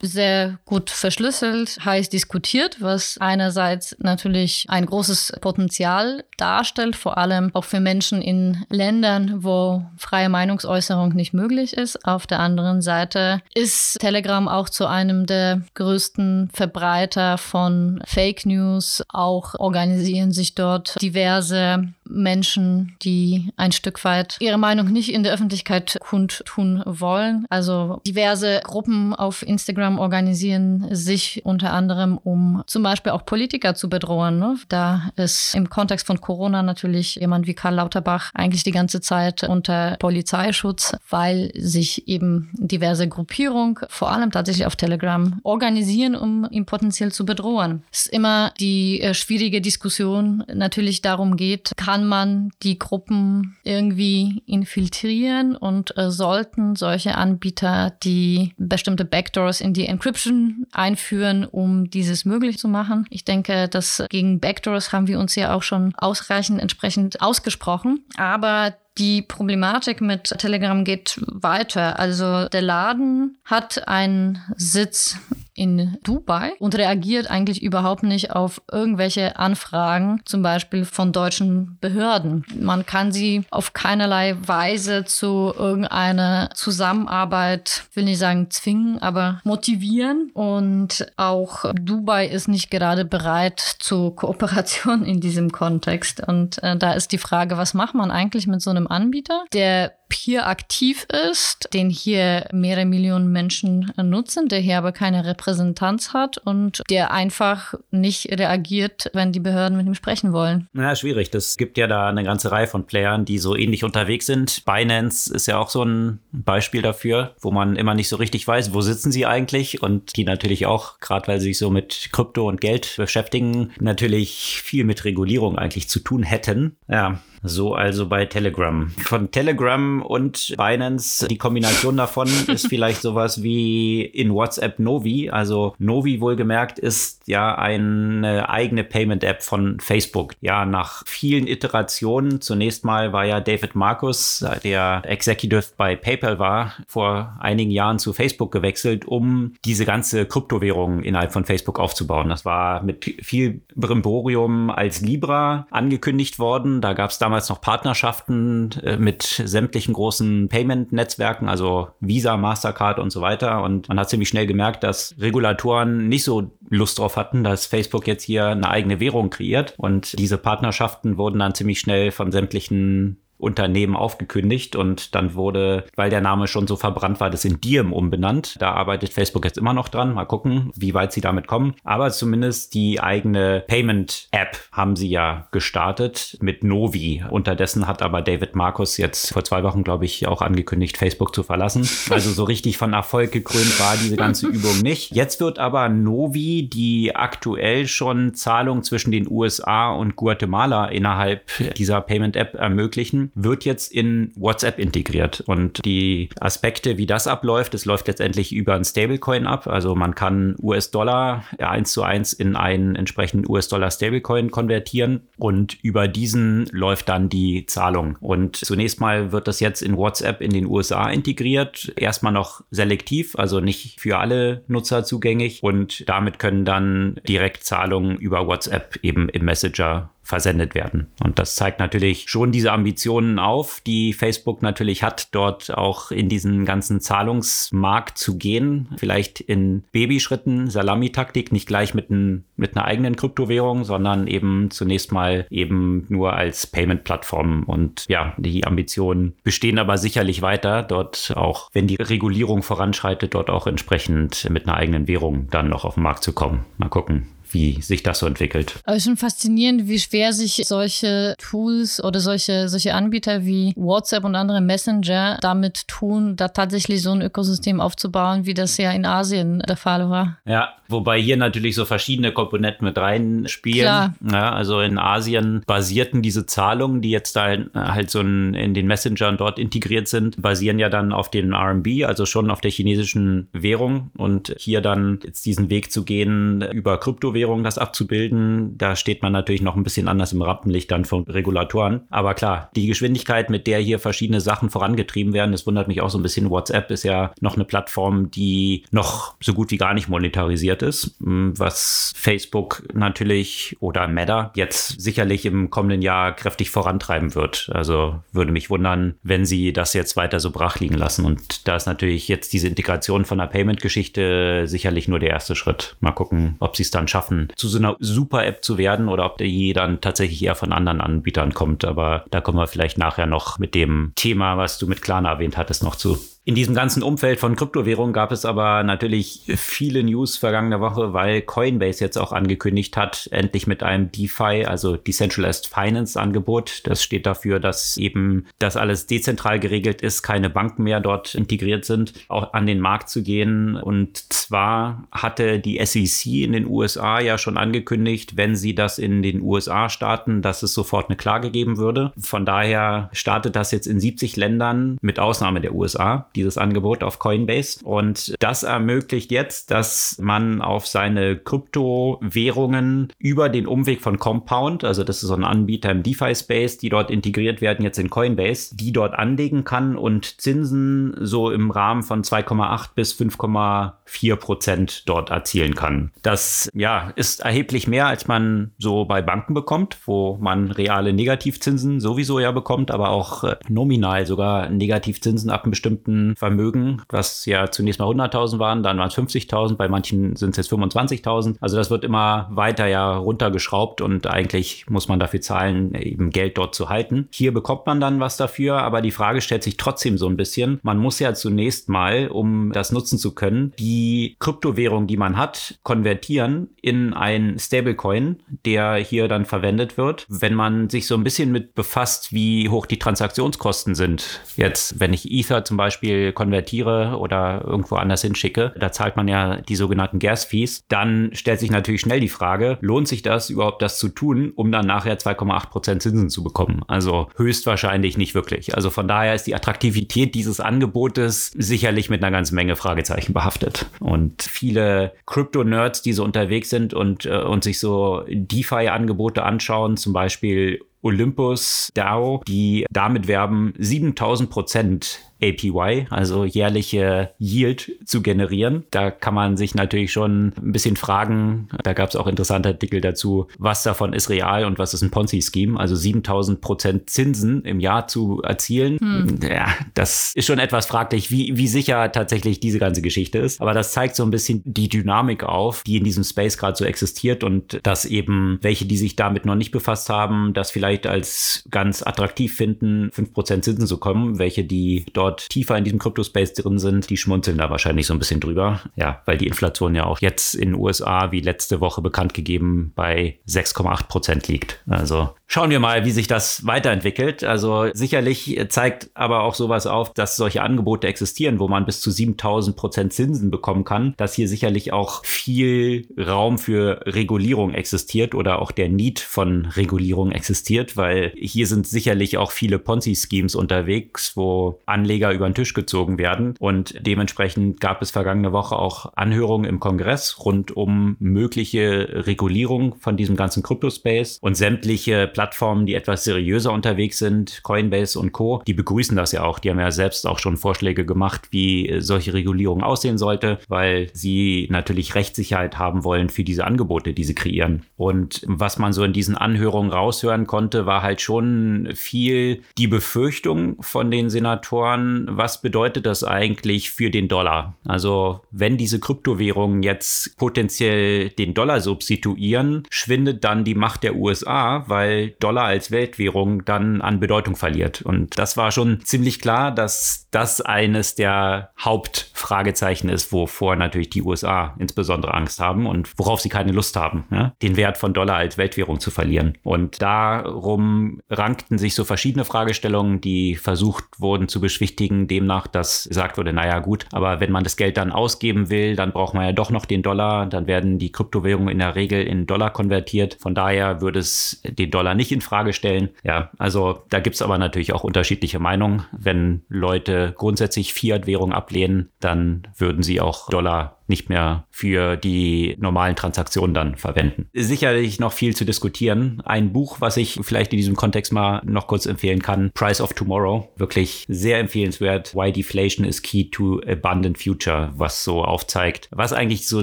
[0.02, 7.64] sehr gut verschlüsselt, heiß diskutiert, was einerseits natürlich ein großes Potenzial darstellt, vor allem auch
[7.64, 12.04] für Menschen in Ländern, wo freie freie Meinungsäußerung nicht möglich ist.
[12.04, 19.04] Auf der anderen Seite ist Telegram auch zu einem der größten Verbreiter von Fake News.
[19.09, 25.33] Auch organisieren sich dort diverse Menschen, die ein Stück weit ihre Meinung nicht in der
[25.33, 27.47] Öffentlichkeit kundtun wollen.
[27.50, 33.88] Also diverse Gruppen auf Instagram organisieren sich unter anderem, um zum Beispiel auch Politiker zu
[33.88, 34.38] bedrohen.
[34.38, 34.56] Ne?
[34.68, 39.45] Da ist im Kontext von Corona natürlich jemand wie Karl Lauterbach eigentlich die ganze Zeit
[39.45, 46.65] unter Polizeischutz, weil sich eben diverse Gruppierungen, vor allem tatsächlich auf Telegram, organisieren, um ihn
[46.65, 47.83] potenziell zu bedrohen.
[47.93, 54.43] Es ist immer die äh, schwierige Diskussion natürlich darum geht, kann man die Gruppen irgendwie
[54.47, 62.25] infiltrieren und äh, sollten solche Anbieter, die bestimmte Backdoors in die Encryption einführen, um dieses
[62.25, 63.05] möglich zu machen.
[63.11, 68.07] Ich denke, dass gegen Backdoors haben wir uns ja auch schon ausreichend entsprechend ausgesprochen.
[68.17, 71.99] Aber die Problematik mit Telegram geht weiter.
[71.99, 75.17] Also der Laden hat einen Sitz
[75.57, 82.45] in Dubai und reagiert eigentlich überhaupt nicht auf irgendwelche Anfragen, zum Beispiel von deutschen Behörden.
[82.59, 90.31] Man kann sie auf keinerlei Weise zu irgendeiner Zusammenarbeit, will nicht sagen zwingen, aber motivieren.
[90.35, 96.21] Und auch Dubai ist nicht gerade bereit zur Kooperation in diesem Kontext.
[96.26, 99.93] Und äh, da ist die Frage, was macht man eigentlich mit so einem Anbieter, der
[100.12, 106.38] hier aktiv ist, den hier mehrere Millionen Menschen nutzen, der hier aber keine Repräsentanz hat
[106.38, 110.69] und der einfach nicht reagiert, wenn die Behörden mit ihm sprechen wollen.
[110.73, 111.30] Na, schwierig.
[111.30, 114.64] Das gibt ja da eine ganze Reihe von Playern, die so ähnlich unterwegs sind.
[114.64, 118.73] Binance ist ja auch so ein Beispiel dafür, wo man immer nicht so richtig weiß,
[118.75, 122.49] wo sitzen sie eigentlich und die natürlich auch, gerade weil sie sich so mit Krypto
[122.49, 126.76] und Geld beschäftigen, natürlich viel mit Regulierung eigentlich zu tun hätten.
[126.88, 128.90] Ja, so also bei Telegram.
[128.99, 135.30] Von Telegram und Binance, die Kombination davon ist vielleicht sowas wie in WhatsApp Novi.
[135.30, 140.35] Also Novi wohlgemerkt ist ja eine eigene Payment-App von Facebook.
[140.41, 146.75] Ja, nach vielen Iterationen, zunächst mal war ja David Markus, der Executive bei PayPal war,
[146.87, 152.28] vor einigen Jahren zu Facebook gewechselt, um diese ganze Kryptowährung innerhalb von Facebook aufzubauen.
[152.28, 156.80] Das war mit viel Brimborium als Libra angekündigt worden.
[156.80, 163.11] Da gab es damals noch Partnerschaften äh, mit sämtlichen großen Payment-Netzwerken, also Visa, Mastercard und
[163.11, 163.63] so weiter.
[163.63, 168.07] Und man hat ziemlich schnell gemerkt, dass Regulatoren nicht so Lust drauf hatten, dass Facebook
[168.07, 169.75] jetzt hier eine eigene Währung kreiert.
[169.77, 176.11] Und diese Partnerschaften wurden dann ziemlich schnell von sämtlichen Unternehmen aufgekündigt und dann wurde, weil
[176.11, 178.57] der Name schon so verbrannt war, das in Diem umbenannt.
[178.61, 180.15] Da arbeitet Facebook jetzt immer noch dran.
[180.15, 181.75] Mal gucken, wie weit sie damit kommen.
[181.85, 187.25] Aber zumindest die eigene Payment-App haben sie ja gestartet mit Novi.
[187.31, 191.43] Unterdessen hat aber David Markus jetzt vor zwei Wochen, glaube ich, auch angekündigt, Facebook zu
[191.43, 191.89] verlassen.
[192.11, 195.15] Also so richtig von Erfolg gekrönt war diese ganze Übung nicht.
[195.15, 202.01] Jetzt wird aber Novi, die aktuell schon Zahlungen zwischen den USA und Guatemala innerhalb dieser
[202.01, 205.43] Payment-App ermöglichen, wird jetzt in WhatsApp integriert.
[205.47, 209.67] Und die Aspekte, wie das abläuft, es läuft letztendlich über ein Stablecoin ab.
[209.67, 216.67] Also man kann US-Dollar eins zu eins in einen entsprechenden US-Dollar-Stablecoin konvertieren und über diesen
[216.73, 218.17] läuft dann die Zahlung.
[218.21, 221.93] Und zunächst mal wird das jetzt in WhatsApp in den USA integriert.
[221.97, 225.62] Erstmal noch selektiv, also nicht für alle Nutzer zugänglich.
[225.62, 231.06] Und damit können dann direkt Zahlungen über WhatsApp eben im Messenger versendet werden.
[231.23, 236.28] Und das zeigt natürlich schon diese Ambitionen auf, die Facebook natürlich hat, dort auch in
[236.28, 238.89] diesen ganzen Zahlungsmarkt zu gehen.
[238.97, 245.12] Vielleicht in Babyschritten, Salamitaktik, nicht gleich mit, ein, mit einer eigenen Kryptowährung, sondern eben zunächst
[245.12, 247.62] mal eben nur als Payment-Plattform.
[247.62, 253.49] Und ja, die Ambitionen bestehen aber sicherlich weiter, dort auch, wenn die Regulierung voranschreitet, dort
[253.49, 256.65] auch entsprechend mit einer eigenen Währung dann noch auf den Markt zu kommen.
[256.78, 258.75] Mal gucken, wie sich das so entwickelt.
[258.84, 264.34] Aber schon faszinierend, wie schwer sich solche Tools oder solche, solche Anbieter wie WhatsApp und
[264.34, 269.60] andere Messenger damit tun, da tatsächlich so ein Ökosystem aufzubauen, wie das ja in Asien
[269.60, 270.38] der Fall war.
[270.45, 274.15] Ja, wobei hier natürlich so verschiedene Komponenten mit reinspielen.
[274.31, 279.37] Ja, also in Asien basierten diese Zahlungen, die jetzt da halt so in, den Messengern
[279.37, 284.11] dort integriert sind, basieren ja dann auf den RMB, also schon auf der chinesischen Währung.
[284.17, 289.23] Und hier dann jetzt diesen Weg zu gehen über Kryptowährungen Kryptowährungen das abzubilden, da steht
[289.23, 292.03] man natürlich noch ein bisschen anders im Rampenlicht dann von Regulatoren.
[292.11, 296.11] Aber klar, die Geschwindigkeit, mit der hier verschiedene Sachen vorangetrieben werden, das wundert mich auch
[296.11, 296.51] so ein bisschen.
[296.51, 301.17] WhatsApp ist ja noch eine Plattform, die noch so gut wie gar nicht monetarisiert ist,
[301.19, 307.71] was Facebook natürlich oder Meta jetzt sicherlich im kommenden Jahr kräftig vorantreiben wird.
[307.73, 311.25] Also würde mich wundern, wenn sie das jetzt weiter so brach liegen lassen.
[311.25, 315.97] Und da ist natürlich jetzt diese Integration von der Payment-Geschichte sicherlich nur der erste Schritt.
[316.00, 319.25] Mal gucken, ob sie es dann schaffen schaffen, zu so einer Super-App zu werden oder
[319.26, 321.84] ob die dann tatsächlich eher von anderen Anbietern kommt.
[321.84, 325.56] Aber da kommen wir vielleicht nachher noch mit dem Thema, was du mit Klarna erwähnt
[325.56, 326.19] hattest, noch zu.
[326.49, 331.43] In diesem ganzen Umfeld von Kryptowährungen gab es aber natürlich viele News vergangene Woche, weil
[331.43, 336.82] Coinbase jetzt auch angekündigt hat, endlich mit einem DeFi, also Decentralized Finance Angebot.
[336.87, 341.85] Das steht dafür, dass eben das alles dezentral geregelt ist, keine Banken mehr dort integriert
[341.85, 343.75] sind, auch an den Markt zu gehen.
[343.75, 349.21] Und zwar hatte die SEC in den USA ja schon angekündigt, wenn sie das in
[349.25, 352.13] den USA starten, dass es sofort eine Klage geben würde.
[352.17, 357.19] Von daher startet das jetzt in 70 Ländern mit Ausnahme der USA dieses Angebot auf
[357.19, 357.85] Coinbase.
[357.85, 365.03] Und das ermöglicht jetzt, dass man auf seine Kryptowährungen über den Umweg von Compound, also
[365.03, 368.93] das ist so ein Anbieter im DeFi-Space, die dort integriert werden jetzt in Coinbase, die
[368.93, 375.75] dort anlegen kann und Zinsen so im Rahmen von 2,8 bis 5,4 Prozent dort erzielen
[375.75, 376.13] kann.
[376.23, 382.01] Das ja ist erheblich mehr, als man so bei Banken bekommt, wo man reale Negativzinsen
[382.01, 387.71] sowieso ja bekommt, aber auch äh, nominal sogar Negativzinsen ab einem bestimmten Vermögen, was ja
[387.71, 391.56] zunächst mal 100.000 waren, dann waren es 50.000, bei manchen sind es jetzt 25.000.
[391.60, 396.58] Also das wird immer weiter ja runtergeschraubt und eigentlich muss man dafür zahlen, eben Geld
[396.58, 397.28] dort zu halten.
[397.30, 400.80] Hier bekommt man dann was dafür, aber die Frage stellt sich trotzdem so ein bisschen.
[400.82, 405.78] Man muss ja zunächst mal, um das nutzen zu können, die Kryptowährung, die man hat,
[405.82, 410.26] konvertieren in ein Stablecoin, der hier dann verwendet wird.
[410.28, 415.12] Wenn man sich so ein bisschen mit befasst, wie hoch die Transaktionskosten sind, jetzt, wenn
[415.12, 419.76] ich Ether zum Beispiel Beispiel konvertiere oder irgendwo anders hinschicke, da zahlt man ja die
[419.76, 424.09] sogenannten Gas-Fees, dann stellt sich natürlich schnell die Frage, lohnt sich das überhaupt, das zu
[424.09, 426.83] tun, um dann nachher 2,8 Prozent Zinsen zu bekommen?
[426.89, 428.75] Also höchstwahrscheinlich nicht wirklich.
[428.75, 433.87] Also von daher ist die Attraktivität dieses Angebotes sicherlich mit einer ganzen Menge Fragezeichen behaftet.
[434.00, 440.13] Und viele Crypto-Nerds, die so unterwegs sind und, äh, und sich so DeFi-Angebote anschauen, zum
[440.13, 448.84] Beispiel Olympus DAO, die damit werben, 7000 Prozent APY, also jährliche Yield zu generieren.
[448.90, 453.00] Da kann man sich natürlich schon ein bisschen fragen, da gab es auch interessante Artikel
[453.00, 457.80] dazu, was davon ist real und was ist ein Ponzi-Scheme, also 7000 Prozent Zinsen im
[457.80, 458.99] Jahr zu erzielen.
[458.99, 459.38] Hm.
[459.42, 463.60] Ja, das ist schon etwas fraglich, wie, wie sicher tatsächlich diese ganze Geschichte ist.
[463.60, 466.84] Aber das zeigt so ein bisschen die Dynamik auf, die in diesem Space gerade so
[466.84, 471.65] existiert und dass eben welche, die sich damit noch nicht befasst haben, das vielleicht als
[471.71, 476.78] ganz attraktiv finden, 5% Zinsen zu kommen, welche die dort tiefer in diesem Crypto-Space drin
[476.78, 478.80] sind, die schmunzeln da wahrscheinlich so ein bisschen drüber.
[478.95, 482.93] Ja, weil die Inflation ja auch jetzt in den USA, wie letzte Woche bekannt gegeben,
[482.95, 484.82] bei 6,8 Prozent liegt.
[484.87, 487.45] Also Schauen wir mal, wie sich das weiterentwickelt.
[487.45, 492.11] Also sicherlich zeigt aber auch sowas auf, dass solche Angebote existieren, wo man bis zu
[492.11, 498.61] 7000 Prozent Zinsen bekommen kann, dass hier sicherlich auch viel Raum für Regulierung existiert oder
[498.61, 504.80] auch der Need von Regulierung existiert, weil hier sind sicherlich auch viele Ponzi-Schemes unterwegs, wo
[504.85, 506.54] Anleger über den Tisch gezogen werden.
[506.59, 513.17] Und dementsprechend gab es vergangene Woche auch Anhörungen im Kongress rund um mögliche Regulierung von
[513.17, 518.73] diesem ganzen Crypto-Space und sämtliche Plattformen, die etwas seriöser unterwegs sind, Coinbase und Co., die
[518.73, 519.59] begrüßen das ja auch.
[519.59, 524.67] Die haben ja selbst auch schon Vorschläge gemacht, wie solche Regulierung aussehen sollte, weil sie
[524.71, 527.83] natürlich Rechtssicherheit haben wollen für diese Angebote, die sie kreieren.
[527.99, 533.77] Und was man so in diesen Anhörungen raushören konnte, war halt schon viel die Befürchtung
[533.83, 537.77] von den Senatoren, was bedeutet das eigentlich für den Dollar?
[537.85, 544.85] Also wenn diese Kryptowährungen jetzt potenziell den Dollar substituieren, schwindet dann die Macht der USA,
[544.89, 548.02] weil Dollar als Weltwährung dann an Bedeutung verliert.
[548.02, 554.23] Und das war schon ziemlich klar, dass das eines der Hauptfragezeichen ist, wovor natürlich die
[554.23, 557.54] USA insbesondere Angst haben und worauf sie keine Lust haben, ja?
[557.62, 559.58] den Wert von Dollar als Weltwährung zu verlieren.
[559.62, 566.39] Und darum rankten sich so verschiedene Fragestellungen, die versucht wurden zu beschwichtigen, demnach, dass gesagt
[566.39, 569.52] wurde, naja gut, aber wenn man das Geld dann ausgeben will, dann braucht man ja
[569.52, 573.36] doch noch den Dollar, dann werden die Kryptowährungen in der Regel in Dollar konvertiert.
[573.41, 576.11] Von daher würde es den Dollar nicht in Frage stellen.
[576.23, 579.05] Ja, also da gibt es aber natürlich auch unterschiedliche Meinungen.
[579.13, 586.16] Wenn Leute grundsätzlich Fiat-Währung ablehnen, dann würden sie auch Dollar nicht mehr für die normalen
[586.16, 587.49] Transaktionen dann verwenden.
[587.52, 589.42] Sicherlich noch viel zu diskutieren.
[589.45, 593.12] Ein Buch, was ich vielleicht in diesem Kontext mal noch kurz empfehlen kann, Price of
[593.12, 593.69] Tomorrow.
[593.76, 595.34] Wirklich sehr empfehlenswert.
[595.34, 599.82] Why Deflation is Key to Abundant Future, was so aufzeigt, was eigentlich so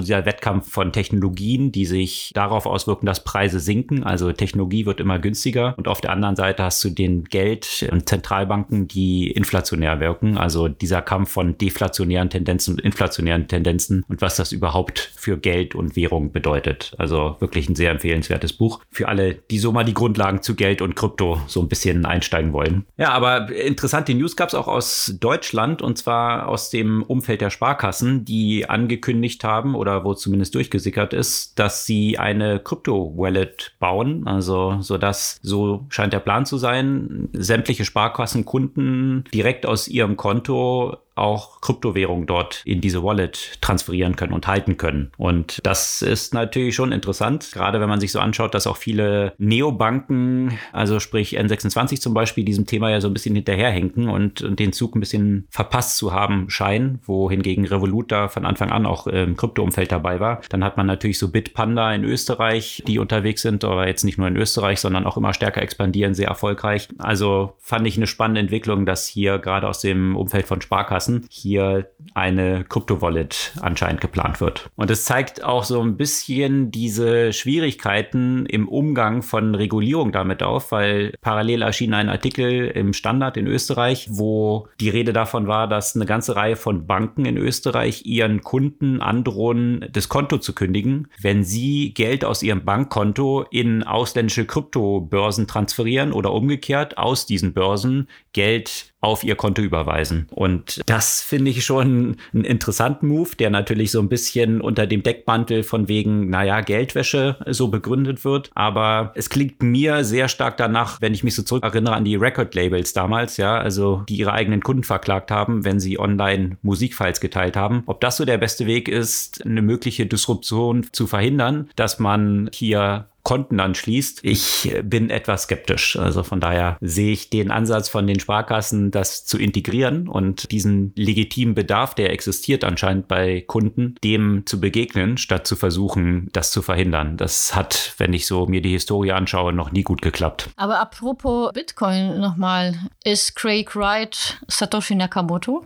[0.00, 4.04] der Wettkampf von Technologien, die sich darauf auswirken, dass Preise sinken.
[4.04, 8.08] Also Technologie wird immer günstiger und auf der anderen Seite hast du den Geld und
[8.08, 10.38] Zentralbanken, die inflationär wirken.
[10.38, 15.74] Also dieser Kampf von deflationären Tendenzen und inflationären Tendenzen und was das überhaupt für Geld
[15.74, 16.94] und Währung bedeutet.
[16.98, 20.80] Also wirklich ein sehr empfehlenswertes Buch für alle, die so mal die Grundlagen zu Geld
[20.80, 22.86] und Krypto so ein bisschen einsteigen wollen.
[22.96, 27.50] Ja, aber interessante News gab es auch aus Deutschland und zwar aus dem Umfeld der
[27.50, 34.28] Sparkassen, die angekündigt haben oder wo zumindest durchgesickert ist, dass sie eine Krypto-Wallet bauen.
[34.28, 40.98] Also so dass so scheint der Plan zu sein, sämtliche Sparkassenkunden direkt aus ihrem Konto
[41.14, 45.12] auch Kryptowährungen dort in diese Wallet transferieren können und halten können.
[45.16, 49.32] Und das ist natürlich schon interessant, gerade wenn man sich so anschaut, dass auch viele
[49.38, 54.58] Neobanken, also sprich N26 zum Beispiel, diesem Thema ja so ein bisschen hinterherhinken und, und
[54.58, 59.06] den Zug ein bisschen verpasst zu haben scheinen, wohingegen Revolut da von Anfang an auch
[59.06, 60.40] im Kryptoumfeld dabei war.
[60.48, 64.28] Dann hat man natürlich so Bitpanda in Österreich, die unterwegs sind, aber jetzt nicht nur
[64.28, 66.88] in Österreich, sondern auch immer stärker expandieren, sehr erfolgreich.
[66.98, 71.26] Also fand ich eine spannende Entwicklung, dass hier gerade aus dem Umfeld von Sparkassen lassen,
[71.30, 74.70] hier eine Krypto-Wallet anscheinend geplant wird.
[74.76, 80.70] Und es zeigt auch so ein bisschen diese Schwierigkeiten im Umgang von Regulierung damit auf,
[80.70, 85.96] weil parallel erschien ein Artikel im Standard in Österreich, wo die Rede davon war, dass
[85.96, 91.42] eine ganze Reihe von Banken in Österreich ihren Kunden androhen, das Konto zu kündigen, wenn
[91.42, 98.92] sie Geld aus ihrem Bankkonto in ausländische Kryptobörsen transferieren oder umgekehrt aus diesen Börsen Geld
[99.00, 100.26] auf ihr Konto überweisen.
[100.30, 105.02] Und das finde ich schon einen interessanten Move, der natürlich so ein bisschen unter dem
[105.02, 108.50] Deckmantel von wegen, naja, Geldwäsche so begründet wird.
[108.54, 112.94] Aber es klingt mir sehr stark danach, wenn ich mich so zurückerinnere an die Record-Labels
[112.94, 117.82] damals, ja, also die ihre eigenen Kunden verklagt haben, wenn sie online Musikfiles geteilt haben.
[117.86, 123.06] Ob das so der beste Weg ist, eine mögliche Disruption zu verhindern, dass man hier
[123.24, 124.20] Konten anschließt.
[124.22, 125.96] Ich bin etwas skeptisch.
[125.96, 130.92] Also von daher sehe ich den Ansatz von den Sparkassen, das zu integrieren und diesen
[130.94, 136.60] legitimen Bedarf, der existiert anscheinend bei Kunden, dem zu begegnen, statt zu versuchen, das zu
[136.60, 137.16] verhindern.
[137.16, 140.50] Das hat, wenn ich so mir die Historie anschaue, noch nie gut geklappt.
[140.56, 145.64] Aber apropos Bitcoin nochmal, ist Craig Wright Satoshi Nakamoto?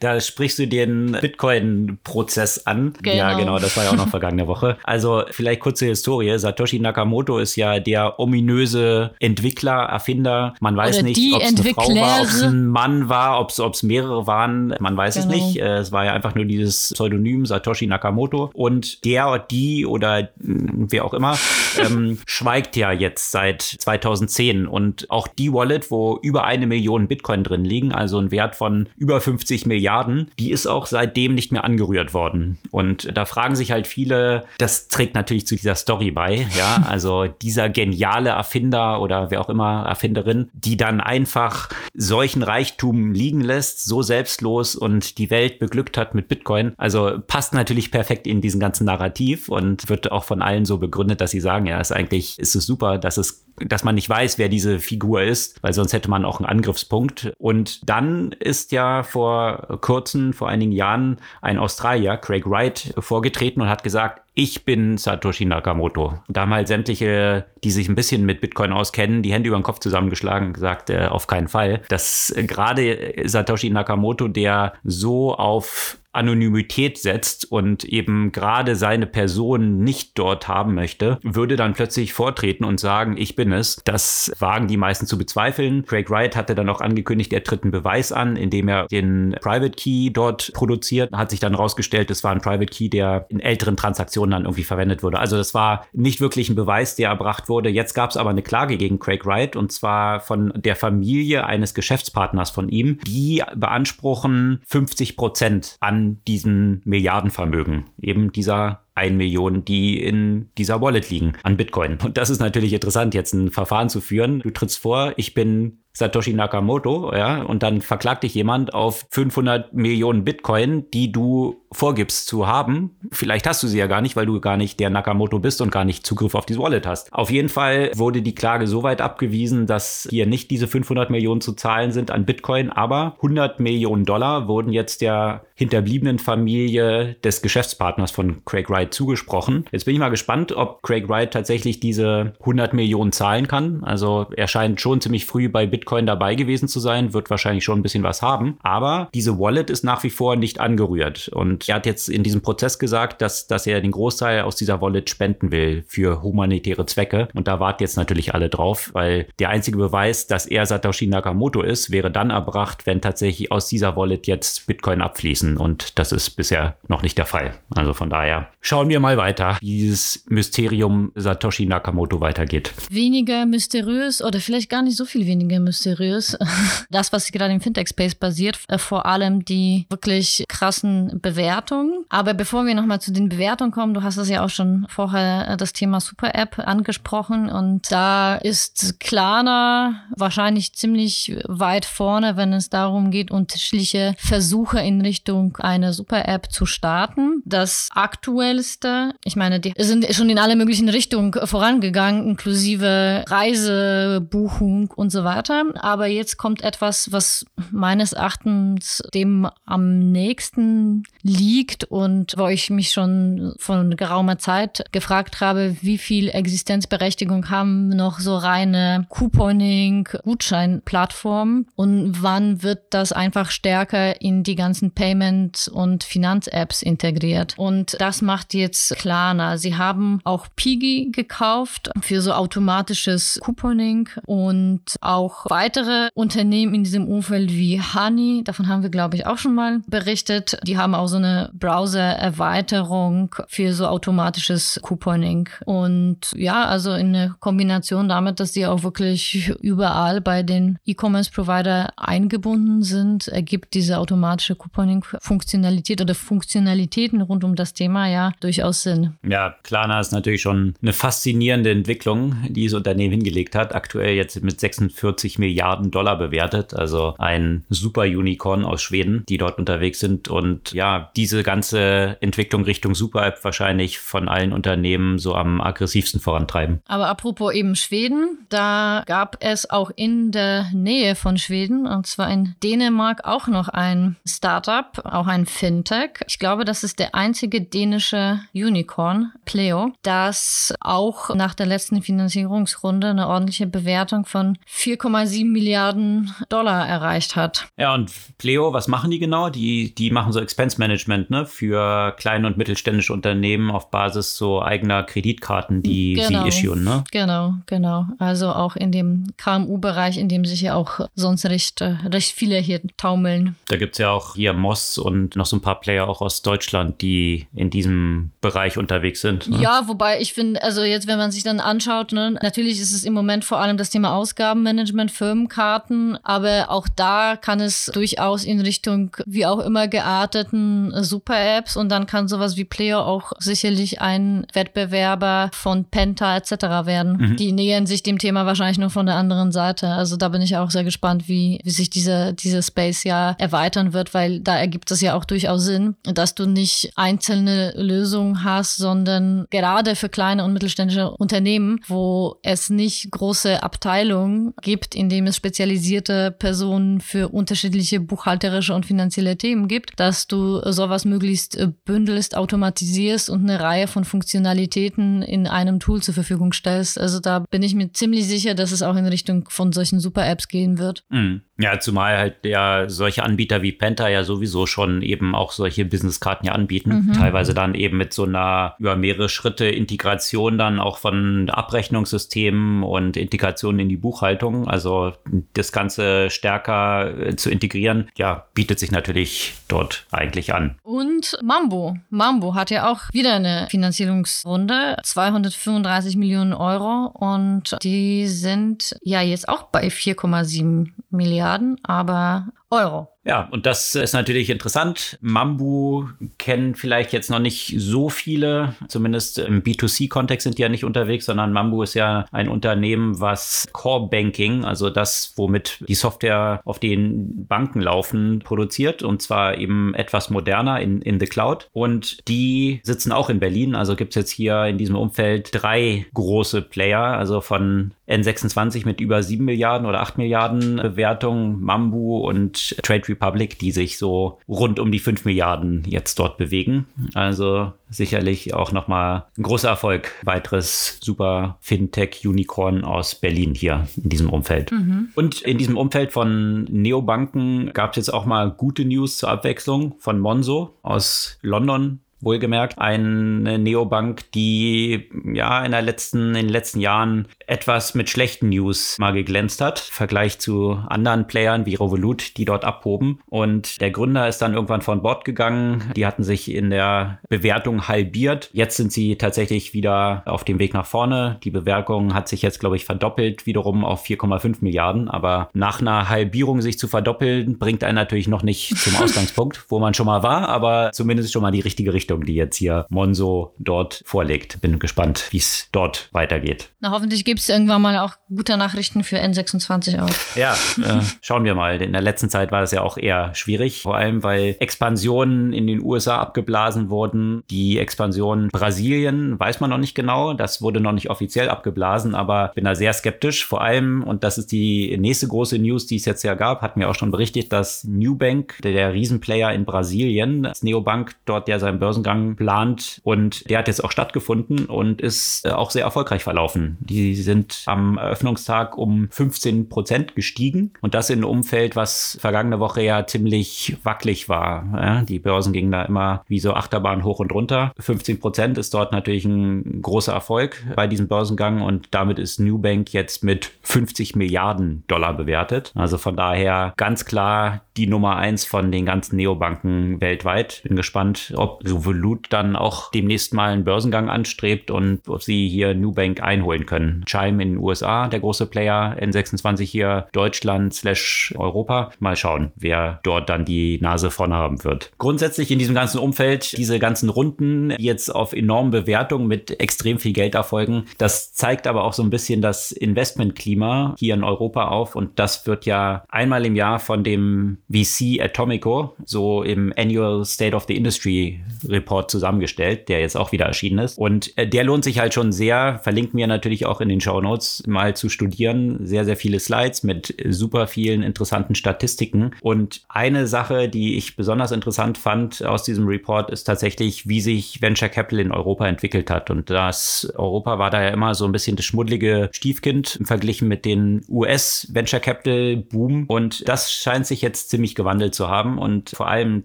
[0.00, 2.94] Da sprichst du den Bitcoin-Prozess an.
[3.02, 3.16] Genau.
[3.16, 4.76] Ja, genau, das war ja auch noch vergangene Woche.
[4.84, 6.38] Also vielleicht kurze Historie.
[6.38, 10.54] Satoshi Nakamoto ist ja der ominöse Entwickler, Erfinder.
[10.60, 13.50] Man weiß Oder nicht, ob es eine Frau war, ob es ein Mann war, ob
[13.50, 14.74] es mehrere waren.
[14.78, 15.26] Man weiß genau.
[15.28, 15.60] es nicht.
[15.60, 18.50] Äh, es war ja einfach nur dieses Pseudonym Satoshi Nakamoto.
[18.54, 21.38] Und der, die oder hm, wer auch immer,
[21.78, 24.66] ähm, schweigt ja jetzt seit 2010.
[24.66, 28.88] Und auch die Wallet, wo über eine Million Bitcoin drin liegen, also ein Wert von
[28.96, 32.58] über 50 Milliarden, die ist auch seitdem nicht mehr angerührt worden.
[32.70, 37.26] Und da fragen sich halt viele, das trägt natürlich zu dieser Story bei, ja, also
[37.26, 43.84] dieser geniale Erfinder oder wer auch immer Erfinderin, die dann einfach solchen Reichtum liegen lässt,
[43.84, 46.72] so selbstlos und die Welt beglückt hat mit Bitcoin.
[46.76, 51.20] Also passt natürlich perfekt in diesen ganzen Narrativ und wird auch von allen so begründet,
[51.20, 54.38] dass sie sagen, ja, ist eigentlich, ist es super, dass es dass man nicht weiß,
[54.38, 57.32] wer diese Figur ist, weil sonst hätte man auch einen Angriffspunkt.
[57.38, 63.68] Und dann ist ja vor kurzem, vor einigen Jahren, ein Australier, Craig Wright, vorgetreten und
[63.68, 66.20] hat gesagt, ich bin Satoshi Nakamoto.
[66.28, 70.48] Da sämtliche, die sich ein bisschen mit Bitcoin auskennen, die Hände über den Kopf zusammengeschlagen
[70.48, 71.82] und gesagt, äh, auf keinen Fall.
[71.88, 79.78] Dass äh, gerade Satoshi Nakamoto, der so auf Anonymität setzt und eben gerade seine Person
[79.78, 83.80] nicht dort haben möchte, würde dann plötzlich vortreten und sagen, ich bin es.
[83.84, 85.84] Das wagen die meisten zu bezweifeln.
[85.84, 89.70] Craig Wright hatte dann auch angekündigt, er tritt einen Beweis an, indem er den Private
[89.70, 91.12] Key dort produziert.
[91.12, 94.64] Hat sich dann rausgestellt, es war ein Private Key, der in älteren Transaktionen dann irgendwie
[94.64, 95.18] verwendet wurde.
[95.18, 97.68] Also das war nicht wirklich ein Beweis, der erbracht wurde.
[97.68, 101.74] Jetzt gab es aber eine Klage gegen Craig Wright und zwar von der Familie eines
[101.74, 102.98] Geschäftspartners von ihm.
[103.06, 111.08] Die beanspruchen 50 Prozent an diesen Milliardenvermögen, eben dieser 1 Million, die in dieser Wallet
[111.10, 111.98] liegen an Bitcoin.
[112.02, 114.40] Und das ist natürlich interessant, jetzt ein Verfahren zu führen.
[114.40, 119.74] Du trittst vor, ich bin Satoshi Nakamoto, ja, und dann verklagt dich jemand auf 500
[119.74, 122.96] Millionen Bitcoin, die du vorgibst zu haben.
[123.10, 125.70] Vielleicht hast du sie ja gar nicht, weil du gar nicht der Nakamoto bist und
[125.70, 127.12] gar nicht Zugriff auf dieses Wallet hast.
[127.12, 131.40] Auf jeden Fall wurde die Klage so weit abgewiesen, dass hier nicht diese 500 Millionen
[131.40, 137.42] zu zahlen sind an Bitcoin, aber 100 Millionen Dollar wurden jetzt der hinterbliebenen Familie des
[137.42, 139.64] Geschäftspartners von Craig Wright zugesprochen.
[139.72, 143.82] Jetzt bin ich mal gespannt, ob Craig Wright tatsächlich diese 100 Millionen zahlen kann.
[143.82, 147.64] Also er scheint schon ziemlich früh bei Bitcoin Bitcoin dabei gewesen zu sein, wird wahrscheinlich
[147.64, 148.58] schon ein bisschen was haben.
[148.62, 151.28] Aber diese Wallet ist nach wie vor nicht angerührt.
[151.28, 154.82] Und er hat jetzt in diesem Prozess gesagt, dass, dass er den Großteil aus dieser
[154.82, 157.28] Wallet spenden will für humanitäre Zwecke.
[157.32, 161.62] Und da warten jetzt natürlich alle drauf, weil der einzige Beweis, dass er Satoshi Nakamoto
[161.62, 165.56] ist, wäre dann erbracht, wenn tatsächlich aus dieser Wallet jetzt Bitcoin abfließen.
[165.56, 167.54] Und das ist bisher noch nicht der Fall.
[167.74, 172.74] Also von daher schauen wir mal weiter, wie dieses Mysterium Satoshi Nakamoto weitergeht.
[172.90, 176.36] Weniger mysteriös oder vielleicht gar nicht so viel weniger mysteriös.
[176.90, 182.04] Das, was gerade im Fintech-Space basiert, äh, vor allem die wirklich krassen Bewertungen.
[182.08, 185.48] Aber bevor wir nochmal zu den Bewertungen kommen, du hast es ja auch schon vorher
[185.48, 192.70] äh, das Thema Super-App angesprochen und da ist Klarna wahrscheinlich ziemlich weit vorne, wenn es
[192.70, 197.42] darum geht, unterschiedliche Versuche in Richtung einer Super-App zu starten.
[197.44, 205.10] Das aktuellste, ich meine, die sind schon in alle möglichen Richtungen vorangegangen, inklusive Reisebuchung und
[205.10, 212.48] so weiter aber jetzt kommt etwas, was meines Erachtens dem am nächsten liegt und wo
[212.48, 219.06] ich mich schon von geraumer Zeit gefragt habe, wie viel Existenzberechtigung haben noch so reine
[219.10, 227.54] Couponing-Gutschein-Plattformen und wann wird das einfach stärker in die ganzen Payment- und Finanz-Apps integriert.
[227.56, 229.58] Und das macht jetzt Klarna.
[229.58, 237.06] Sie haben auch Piggy gekauft für so automatisches Couponing und auch weitere Unternehmen in diesem
[237.06, 240.58] Umfeld wie Honey, davon haben wir, glaube ich, auch schon mal berichtet.
[240.64, 245.48] Die haben auch so eine Browser-Erweiterung für so automatisches Couponing.
[245.64, 251.92] Und ja, also in der Kombination damit, dass die auch wirklich überall bei den E-Commerce-Provider
[251.96, 259.14] eingebunden sind, ergibt diese automatische Couponing-Funktionalität oder Funktionalitäten rund um das Thema ja durchaus Sinn.
[259.26, 263.74] Ja, Klarna ist natürlich schon eine faszinierende Entwicklung, die das Unternehmen hingelegt hat.
[263.74, 269.58] Aktuell jetzt mit 46 Milliarden Dollar bewertet, also ein super Unicorn aus Schweden, die dort
[269.58, 275.34] unterwegs sind und ja, diese ganze Entwicklung Richtung Super App wahrscheinlich von allen Unternehmen so
[275.34, 276.80] am aggressivsten vorantreiben.
[276.86, 282.30] Aber apropos eben Schweden, da gab es auch in der Nähe von Schweden, und zwar
[282.30, 286.20] in Dänemark, auch noch ein Startup, auch ein Fintech.
[286.26, 293.08] Ich glaube, das ist der einzige dänische Unicorn, Pleo, das auch nach der letzten Finanzierungsrunde
[293.08, 297.68] eine ordentliche Bewertung von 4,7 Milliarden Dollar erreicht hat.
[297.76, 299.50] Ja, und Pleo, was machen die genau?
[299.50, 300.87] Die, die machen so Expense Management
[301.30, 306.42] ne, für kleine und mittelständische Unternehmen auf Basis so eigener Kreditkarten, die genau.
[306.42, 306.84] sie issuen.
[306.84, 307.04] Ne?
[307.10, 308.06] Genau, genau.
[308.18, 312.58] Also auch in dem KMU-Bereich, in dem sich ja auch sonst recht, äh, recht viele
[312.58, 313.56] hier taumeln.
[313.68, 316.42] Da gibt es ja auch hier Moss und noch so ein paar Player auch aus
[316.42, 319.48] Deutschland, die in diesem Bereich unterwegs sind.
[319.48, 319.60] Ne?
[319.60, 323.04] Ja, wobei ich finde, also jetzt, wenn man sich dann anschaut, ne, natürlich ist es
[323.04, 328.60] im Moment vor allem das Thema Ausgabenmanagement, Firmenkarten, aber auch da kann es durchaus in
[328.60, 334.46] Richtung wie auch immer gearteten Super-Apps und dann kann sowas wie Player auch sicherlich ein
[334.52, 336.86] Wettbewerber von Penta etc.
[336.86, 337.16] werden.
[337.16, 337.36] Mhm.
[337.36, 339.88] Die nähern sich dem Thema wahrscheinlich nur von der anderen Seite.
[339.88, 343.92] Also da bin ich auch sehr gespannt, wie, wie sich diese, diese Space ja erweitern
[343.92, 348.76] wird, weil da ergibt es ja auch durchaus Sinn, dass du nicht einzelne Lösungen hast,
[348.76, 355.26] sondern gerade für kleine und mittelständische Unternehmen, wo es nicht große Abteilungen gibt, in dem
[355.26, 361.68] es spezialisierte Personen für unterschiedliche buchhalterische und finanzielle Themen gibt, dass du sowas möglichst äh,
[361.84, 367.00] bündelst, automatisierst und eine Reihe von Funktionalitäten in einem Tool zur Verfügung stellst.
[367.00, 370.48] Also da bin ich mir ziemlich sicher, dass es auch in Richtung von solchen Super-Apps
[370.48, 371.04] gehen wird.
[371.10, 371.42] Mhm.
[371.60, 376.46] Ja, zumal halt ja solche Anbieter wie Penta ja sowieso schon eben auch solche Businesskarten
[376.46, 377.06] ja anbieten.
[377.08, 377.12] Mhm.
[377.14, 383.16] Teilweise dann eben mit so einer über mehrere Schritte Integration dann auch von Abrechnungssystemen und
[383.16, 384.68] Integration in die Buchhaltung.
[384.68, 385.12] Also
[385.54, 390.57] das Ganze stärker äh, zu integrieren, ja, bietet sich natürlich dort eigentlich an.
[390.82, 391.96] Und Mambo.
[392.10, 397.06] Mambo hat ja auch wieder eine Finanzierungsrunde, 235 Millionen Euro.
[397.14, 403.08] Und die sind ja jetzt auch bei 4,7 Milliarden, aber Euro.
[403.24, 405.18] Ja, und das ist natürlich interessant.
[405.20, 406.06] Mambu
[406.38, 411.26] kennen vielleicht jetzt noch nicht so viele, zumindest im B2C-Kontext sind die ja nicht unterwegs,
[411.26, 416.78] sondern Mambu ist ja ein Unternehmen, was Core Banking, also das, womit die Software auf
[416.78, 421.68] den Banken laufen, produziert und zwar eben etwas moderner in, in the Cloud.
[421.72, 426.06] Und die sitzen auch in Berlin, also gibt es jetzt hier in diesem Umfeld drei
[426.14, 432.57] große Player, also von N26 mit über 7 Milliarden oder 8 Milliarden Bewertung, Mambu und
[432.82, 436.86] Trade Republic, die sich so rund um die 5 Milliarden jetzt dort bewegen.
[437.14, 440.12] Also sicherlich auch nochmal ein großer Erfolg.
[440.22, 444.72] Weiteres super Fintech-Unicorn aus Berlin hier in diesem Umfeld.
[444.72, 445.08] Mhm.
[445.14, 449.94] Und in diesem Umfeld von Neobanken gab es jetzt auch mal gute News zur Abwechslung
[449.98, 456.80] von Monzo aus London Wohlgemerkt eine Neobank, die ja in, der letzten, in den letzten
[456.80, 462.36] Jahren etwas mit schlechten News mal geglänzt hat, im Vergleich zu anderen Playern wie Revolut,
[462.36, 463.20] die dort abhoben.
[463.26, 465.92] Und der Gründer ist dann irgendwann von Bord gegangen.
[465.96, 468.50] Die hatten sich in der Bewertung halbiert.
[468.52, 471.38] Jetzt sind sie tatsächlich wieder auf dem Weg nach vorne.
[471.42, 475.08] Die Bewertung hat sich jetzt, glaube ich, verdoppelt, wiederum auf 4,5 Milliarden.
[475.08, 479.78] Aber nach einer Halbierung sich zu verdoppeln, bringt einen natürlich noch nicht zum Ausgangspunkt, wo
[479.78, 482.24] man schon mal war, aber zumindest schon mal die richtige Richtung.
[482.24, 484.60] Die jetzt hier Monzo dort vorlegt.
[484.60, 486.70] Bin gespannt, wie es dort weitergeht.
[486.80, 490.36] Na, hoffentlich gibt es irgendwann mal auch gute Nachrichten für N26 auch.
[490.36, 491.80] Ja, äh, schauen wir mal.
[491.82, 495.66] In der letzten Zeit war es ja auch eher schwierig, vor allem weil Expansionen in
[495.66, 497.42] den USA abgeblasen wurden.
[497.50, 500.34] Die Expansion Brasilien weiß man noch nicht genau.
[500.34, 503.44] Das wurde noch nicht offiziell abgeblasen, aber bin da sehr skeptisch.
[503.44, 506.76] Vor allem, und das ist die nächste große News, die es jetzt ja gab, hat
[506.76, 511.60] mir auch schon berichtet, dass Newbank, der, der Riesenplayer in Brasilien, das Neobank dort, der
[511.60, 513.00] sein Börsen Börsengang plant.
[513.04, 516.76] Und der hat jetzt auch stattgefunden und ist äh, auch sehr erfolgreich verlaufen.
[516.80, 522.58] Die sind am Eröffnungstag um 15 Prozent gestiegen und das in einem Umfeld, was vergangene
[522.58, 525.04] Woche ja ziemlich wackelig war.
[525.06, 527.72] Die Börsen gingen da immer wie so Achterbahn hoch und runter.
[527.78, 532.92] 15 Prozent ist dort natürlich ein großer Erfolg bei diesem Börsengang und damit ist Newbank
[532.94, 535.72] jetzt mit 50 Milliarden Dollar bewertet.
[535.74, 540.62] Also von daher ganz klar die Nummer eins von den ganzen Neobanken weltweit.
[540.64, 545.74] Bin gespannt, ob Revolut dann auch demnächst mal einen Börsengang anstrebt und ob sie hier
[545.74, 547.04] Newbank einholen können.
[547.18, 551.90] Chime in den USA, der große Player, N26 hier Deutschland slash Europa.
[551.98, 554.92] Mal schauen, wer dort dann die Nase vorne haben wird.
[554.98, 559.98] Grundsätzlich in diesem ganzen Umfeld, diese ganzen Runden, die jetzt auf enormen Bewertungen mit extrem
[559.98, 564.68] viel Geld erfolgen, das zeigt aber auch so ein bisschen das Investmentklima hier in Europa
[564.68, 570.24] auf und das wird ja einmal im Jahr von dem VC Atomico, so im Annual
[570.24, 573.98] State of the Industry Report zusammengestellt, der jetzt auch wieder erschienen ist.
[573.98, 577.07] Und äh, der lohnt sich halt schon sehr, verlinken wir natürlich auch in den Show
[577.08, 578.86] Notes, mal zu studieren.
[578.86, 582.32] Sehr, sehr viele Slides mit super vielen interessanten Statistiken.
[582.40, 587.60] Und eine Sache, die ich besonders interessant fand aus diesem Report, ist tatsächlich, wie sich
[587.62, 589.30] Venture Capital in Europa entwickelt hat.
[589.30, 593.48] Und das Europa war da ja immer so ein bisschen das schmuddelige Stiefkind im Verglichen
[593.48, 596.04] mit den US Venture Capital Boom.
[596.06, 598.58] Und das scheint sich jetzt ziemlich gewandelt zu haben.
[598.58, 599.44] Und vor allem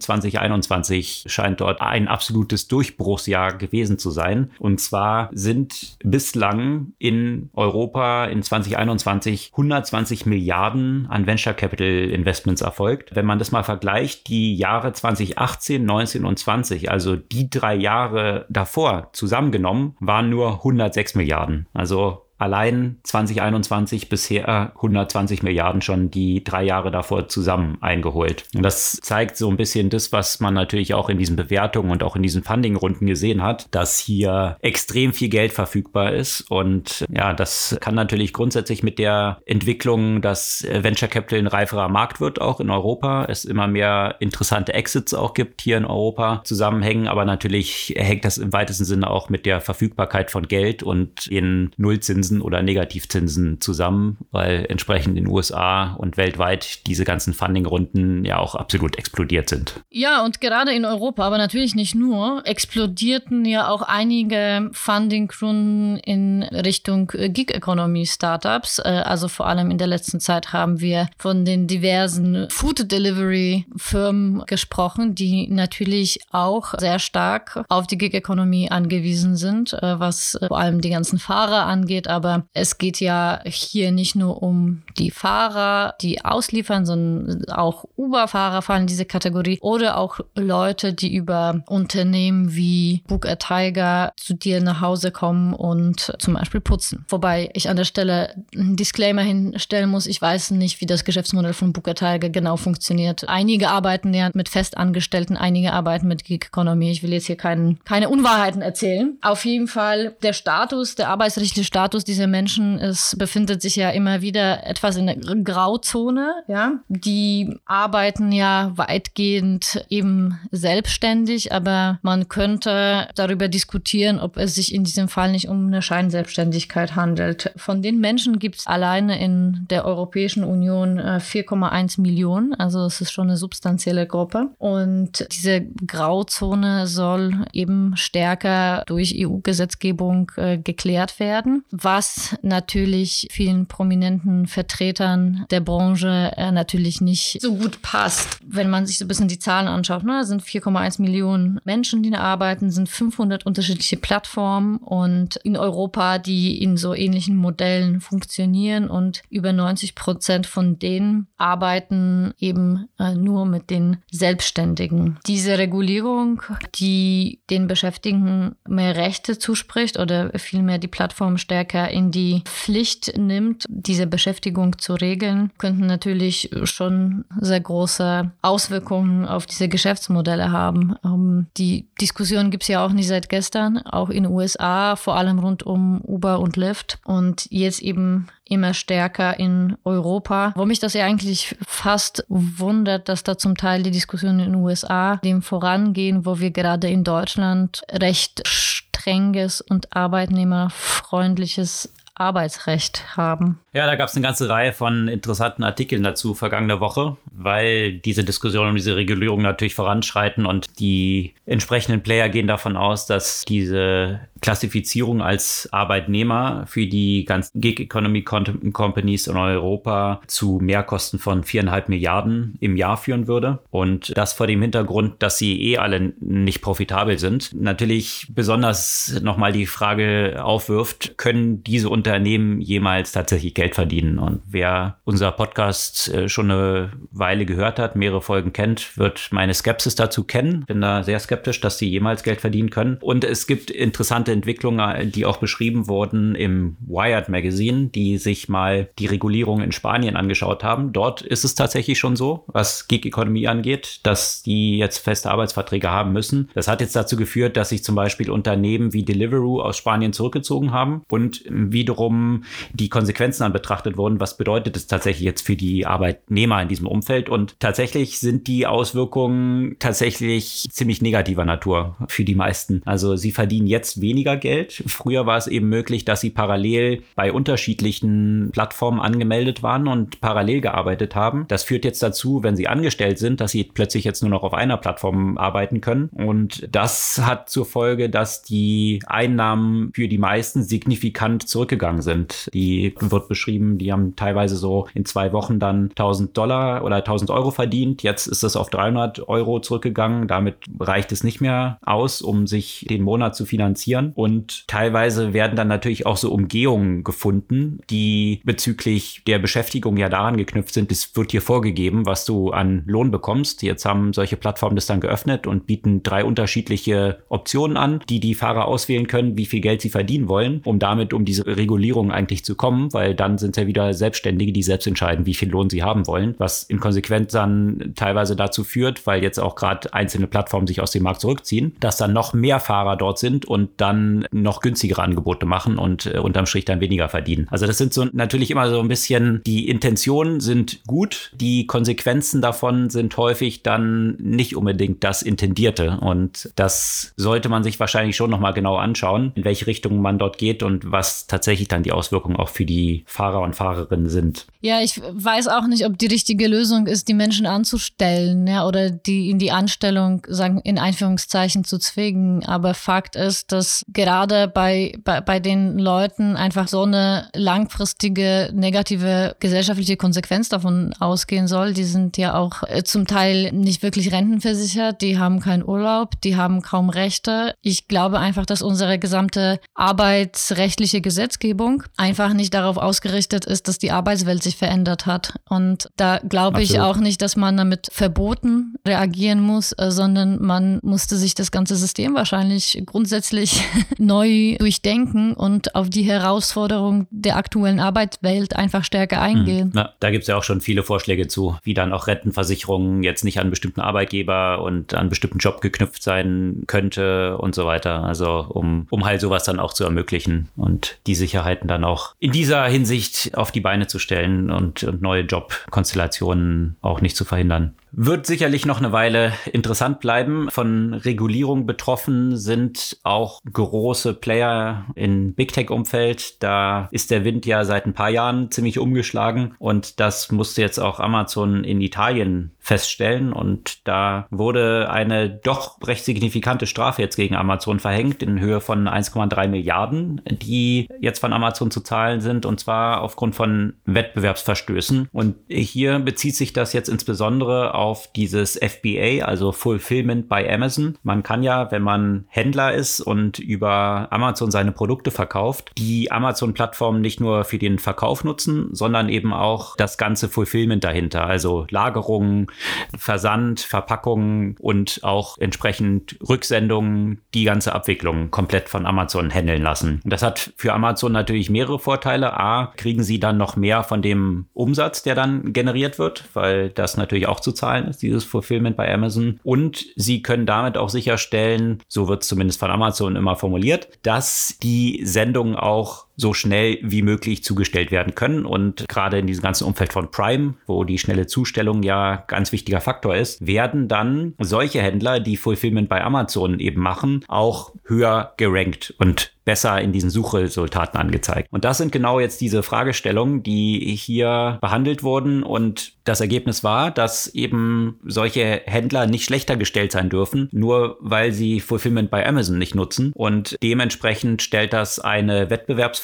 [0.00, 4.50] 2021 scheint dort ein absolutes Durchbruchsjahr gewesen zu sein.
[4.58, 13.14] Und zwar sind bislang in Europa in 2021 120 Milliarden an Venture Capital Investments erfolgt.
[13.14, 18.46] Wenn man das mal vergleicht, die Jahre 2018, 19 und 20, also die drei Jahre
[18.48, 21.66] davor zusammengenommen, waren nur 106 Milliarden.
[21.72, 28.44] Also allein 2021 bisher 120 Milliarden schon die drei Jahre davor zusammen eingeholt.
[28.54, 32.02] Und das zeigt so ein bisschen das, was man natürlich auch in diesen Bewertungen und
[32.02, 36.42] auch in diesen Funding-Runden gesehen hat, dass hier extrem viel Geld verfügbar ist.
[36.50, 42.20] Und ja, das kann natürlich grundsätzlich mit der Entwicklung, dass Venture Capital ein reiferer Markt
[42.20, 43.26] wird, auch in Europa.
[43.28, 47.06] Es immer mehr interessante Exits auch gibt hier in Europa zusammenhängen.
[47.06, 51.70] Aber natürlich hängt das im weitesten Sinne auch mit der Verfügbarkeit von Geld und den
[51.76, 58.24] Nullzinsen Zinsen oder Negativzinsen zusammen, weil entsprechend in den USA und weltweit diese ganzen Funding-Runden
[58.24, 59.80] ja auch absolut explodiert sind.
[59.90, 66.42] Ja, und gerade in Europa, aber natürlich nicht nur, explodierten ja auch einige Funding-Runden in
[66.44, 68.78] Richtung Gig-Economy-Startups.
[68.78, 75.14] Äh, also vor allem in der letzten Zeit haben wir von den diversen Food-Delivery-Firmen gesprochen,
[75.14, 80.90] die natürlich auch sehr stark auf die Gig-Economy angewiesen sind, äh, was vor allem die
[80.90, 82.08] ganzen Fahrer angeht.
[82.14, 88.62] Aber es geht ja hier nicht nur um die Fahrer, die ausliefern, sondern auch Uber-Fahrer
[88.62, 94.34] fallen in diese Kategorie oder auch Leute, die über Unternehmen wie Book a Tiger zu
[94.34, 97.04] dir nach Hause kommen und zum Beispiel putzen.
[97.08, 100.06] Wobei ich an der Stelle einen Disclaimer hinstellen muss.
[100.06, 103.28] Ich weiß nicht, wie das Geschäftsmodell von Book a Tiger genau funktioniert.
[103.28, 106.90] Einige arbeiten ja mit Festangestellten, einige arbeiten mit Gig Economy.
[106.90, 109.18] Ich will jetzt hier kein, keine Unwahrheiten erzählen.
[109.22, 114.20] Auf jeden Fall der Status, der arbeitsrechtliche Status dieser Menschen ist, befindet sich ja immer
[114.20, 116.34] wieder etwas in der Grauzone.
[116.48, 124.74] Ja, die arbeiten ja weitgehend eben selbstständig, aber man könnte darüber diskutieren, ob es sich
[124.74, 127.52] in diesem Fall nicht um eine Scheinselbstständigkeit handelt.
[127.56, 133.00] Von den Menschen gibt es alleine in der Europäischen Union 4,1 äh, Millionen, also es
[133.00, 134.50] ist schon eine substanzielle Gruppe.
[134.58, 141.93] Und diese Grauzone soll eben stärker durch EU-Gesetzgebung äh, geklärt werden, was
[142.42, 148.38] natürlich vielen prominenten Vertretern der Branche äh, natürlich nicht so gut passt.
[148.44, 152.10] Wenn man sich so ein bisschen die Zahlen anschaut, ne, sind 4,1 Millionen Menschen, die
[152.10, 158.88] da arbeiten, sind 500 unterschiedliche Plattformen und in Europa, die in so ähnlichen Modellen funktionieren
[158.88, 165.18] und über 90 Prozent von denen arbeiten eben äh, nur mit den Selbstständigen.
[165.26, 166.42] Diese Regulierung,
[166.76, 173.64] die den Beschäftigten mehr Rechte zuspricht oder vielmehr die Plattform stärker in die Pflicht nimmt,
[173.68, 180.96] diese Beschäftigung zu regeln, könnten natürlich schon sehr große Auswirkungen auf diese Geschäftsmodelle haben.
[181.04, 185.16] Ähm, die Diskussion gibt es ja auch nicht seit gestern, auch in den USA, vor
[185.16, 190.52] allem rund um Uber und Lyft und jetzt eben immer stärker in Europa.
[190.54, 194.62] Wo mich das ja eigentlich fast wundert, dass da zum Teil die Diskussionen in den
[194.62, 203.58] USA dem vorangehen, wo wir gerade in Deutschland recht strenges und arbeitnehmerfreundliches Arbeitsrecht haben.
[203.74, 208.22] Ja, da gab es eine ganze Reihe von interessanten Artikeln dazu vergangene Woche, weil diese
[208.22, 214.20] Diskussion um diese Regulierung natürlich voranschreiten und die entsprechenden Player gehen davon aus, dass diese
[214.40, 221.88] Klassifizierung als Arbeitnehmer für die ganzen Gig Economy Companies in Europa zu Mehrkosten von viereinhalb
[221.88, 223.60] Milliarden im Jahr führen würde.
[223.70, 227.52] Und das vor dem Hintergrund, dass sie eh alle nicht profitabel sind.
[227.54, 234.18] Natürlich besonders nochmal die Frage aufwirft, können diese Unternehmen jemals tatsächlich Geld verdienen?
[234.18, 239.54] Und wer unser Podcast äh, schon eine Weile gehört hat, mehrere Folgen kennt, wird meine
[239.54, 240.64] Skepsis dazu kennen.
[240.66, 242.98] Bin da sehr skeptisch, dass sie jemals Geld verdienen können.
[243.00, 248.88] Und es gibt interessante Entwicklungen, die auch beschrieben wurden im Wired Magazine, die sich mal
[248.98, 250.92] die Regulierung in Spanien angeschaut haben.
[250.92, 255.90] Dort ist es tatsächlich schon so, was Gig Economy angeht, dass die jetzt feste Arbeitsverträge
[255.90, 256.50] haben müssen.
[256.54, 260.72] Das hat jetzt dazu geführt, dass sich zum Beispiel Unternehmen wie Deliveroo aus Spanien zurückgezogen
[260.72, 264.20] haben und wiederum die Konsequenzen an betrachtet wurden.
[264.20, 267.30] Was bedeutet es tatsächlich jetzt für die Arbeitnehmer in diesem Umfeld?
[267.30, 272.82] Und tatsächlich sind die Auswirkungen tatsächlich ziemlich negativer Natur für die meisten.
[272.84, 274.82] Also sie verdienen jetzt weniger Geld.
[274.86, 280.60] Früher war es eben möglich, dass sie parallel bei unterschiedlichen Plattformen angemeldet waren und parallel
[280.60, 281.46] gearbeitet haben.
[281.48, 284.52] Das führt jetzt dazu, wenn sie angestellt sind, dass sie plötzlich jetzt nur noch auf
[284.52, 286.10] einer Plattform arbeiten können.
[286.12, 292.50] Und das hat zur Folge, dass die Einnahmen für die meisten signifikant zurückgegangen sind.
[292.52, 297.30] Die wird beschrieben, die haben teilweise so in zwei Wochen dann 1000 Dollar oder 1000
[297.30, 298.02] Euro verdient.
[298.02, 300.28] Jetzt ist es auf 300 Euro zurückgegangen.
[300.28, 304.12] Damit reicht es nicht mehr aus, um sich den Monat zu finanzieren.
[304.14, 310.36] Und teilweise werden dann natürlich auch so Umgehungen gefunden, die bezüglich der Beschäftigung ja daran
[310.36, 313.62] geknüpft sind, es wird hier vorgegeben, was du an Lohn bekommst.
[313.62, 318.34] Jetzt haben solche Plattformen das dann geöffnet und bieten drei unterschiedliche Optionen an, die die
[318.34, 322.44] Fahrer auswählen können, wie viel Geld sie verdienen wollen, um damit um diese Regulierung eigentlich
[322.44, 325.50] zu kommen, weil dann dann sind es ja wieder Selbstständige, die selbst entscheiden, wie viel
[325.50, 329.92] Lohn sie haben wollen, was in Konsequenz dann teilweise dazu führt, weil jetzt auch gerade
[329.92, 333.70] einzelne Plattformen sich aus dem Markt zurückziehen, dass dann noch mehr Fahrer dort sind und
[333.78, 337.48] dann noch günstigere Angebote machen und äh, unterm Strich dann weniger verdienen.
[337.50, 342.40] Also das sind so natürlich immer so ein bisschen, die Intentionen sind gut, die Konsequenzen
[342.40, 348.30] davon sind häufig dann nicht unbedingt das Intendierte und das sollte man sich wahrscheinlich schon
[348.30, 352.36] nochmal genau anschauen, in welche Richtung man dort geht und was tatsächlich dann die Auswirkungen
[352.36, 354.46] auch für die Fahrer und Fahrerinnen sind.
[354.60, 358.90] Ja, ich weiß auch nicht, ob die richtige Lösung ist, die Menschen anzustellen, ja, oder
[358.90, 362.44] die in die Anstellung, sagen, in Einführungszeichen zu zwingen.
[362.44, 369.36] Aber Fakt ist, dass gerade bei, bei, bei den Leuten einfach so eine langfristige negative
[369.38, 371.72] gesellschaftliche Konsequenz davon ausgehen soll.
[371.72, 376.36] Die sind ja auch äh, zum Teil nicht wirklich rentenversichert, die haben keinen Urlaub, die
[376.36, 377.54] haben kaum Rechte.
[377.62, 383.90] Ich glaube einfach, dass unsere gesamte arbeitsrechtliche Gesetzgebung einfach nicht darauf ausgerichtet ist, dass die
[383.90, 385.34] Arbeitswelt sich verändert hat.
[385.48, 390.80] Und da glaube ich auch nicht, dass man damit verboten reagieren muss, äh, sondern man
[390.82, 393.62] musste sich das ganze System wahrscheinlich grundsätzlich
[393.98, 399.70] neu durchdenken und auf die Herausforderung der aktuellen Arbeitswelt einfach stärker eingehen.
[399.74, 403.24] Na, da gibt es ja auch schon viele Vorschläge zu, wie dann auch Rentenversicherungen jetzt
[403.24, 408.04] nicht an bestimmten Arbeitgeber und an bestimmten Job geknüpft sein könnte und so weiter.
[408.04, 412.32] Also um, um halt sowas dann auch zu ermöglichen und die Sicherheiten dann auch in
[412.32, 412.93] dieser Hinsicht
[413.34, 417.74] auf die Beine zu stellen und, und neue Jobkonstellationen auch nicht zu verhindern.
[417.96, 420.48] Wird sicherlich noch eine Weile interessant bleiben.
[420.50, 426.42] Von Regulierung betroffen sind auch große Player im Big Tech-Umfeld.
[426.42, 430.80] Da ist der Wind ja seit ein paar Jahren ziemlich umgeschlagen und das musste jetzt
[430.80, 433.32] auch Amazon in Italien feststellen.
[433.32, 438.88] Und da wurde eine doch recht signifikante Strafe jetzt gegen Amazon verhängt in Höhe von
[438.88, 445.08] 1,3 Milliarden, die jetzt von Amazon zu zahlen sind und zwar aufgrund von Wettbewerbsverstößen.
[445.12, 447.83] Und hier bezieht sich das jetzt insbesondere auf
[448.16, 450.96] dieses FBA, also Fulfillment by Amazon.
[451.02, 457.00] Man kann ja, wenn man Händler ist und über Amazon seine Produkte verkauft, die Amazon-Plattform
[457.00, 462.50] nicht nur für den Verkauf nutzen, sondern eben auch das ganze Fulfillment dahinter, also Lagerung,
[462.96, 470.00] Versand, Verpackungen und auch entsprechend Rücksendungen, die ganze Abwicklung komplett von Amazon handeln lassen.
[470.04, 472.38] Und das hat für Amazon natürlich mehrere Vorteile.
[472.38, 476.96] A, kriegen sie dann noch mehr von dem Umsatz, der dann generiert wird, weil das
[476.96, 479.40] natürlich auch zu zahlen ist, dieses Fulfillment bei Amazon.
[479.42, 484.58] Und sie können damit auch sicherstellen, so wird es zumindest von Amazon immer formuliert, dass
[484.62, 488.46] die Sendungen auch so schnell wie möglich zugestellt werden können.
[488.46, 492.80] Und gerade in diesem ganzen Umfeld von Prime, wo die schnelle Zustellung ja ganz wichtiger
[492.80, 498.94] Faktor ist, werden dann solche Händler, die Fulfillment bei Amazon eben machen, auch höher gerankt
[498.98, 501.48] und besser in diesen Suchresultaten angezeigt.
[501.50, 505.42] Und das sind genau jetzt diese Fragestellungen, die hier behandelt wurden.
[505.42, 511.32] Und das Ergebnis war, dass eben solche Händler nicht schlechter gestellt sein dürfen, nur weil
[511.32, 513.12] sie Fulfillment bei Amazon nicht nutzen.
[513.14, 515.50] Und dementsprechend stellt das eine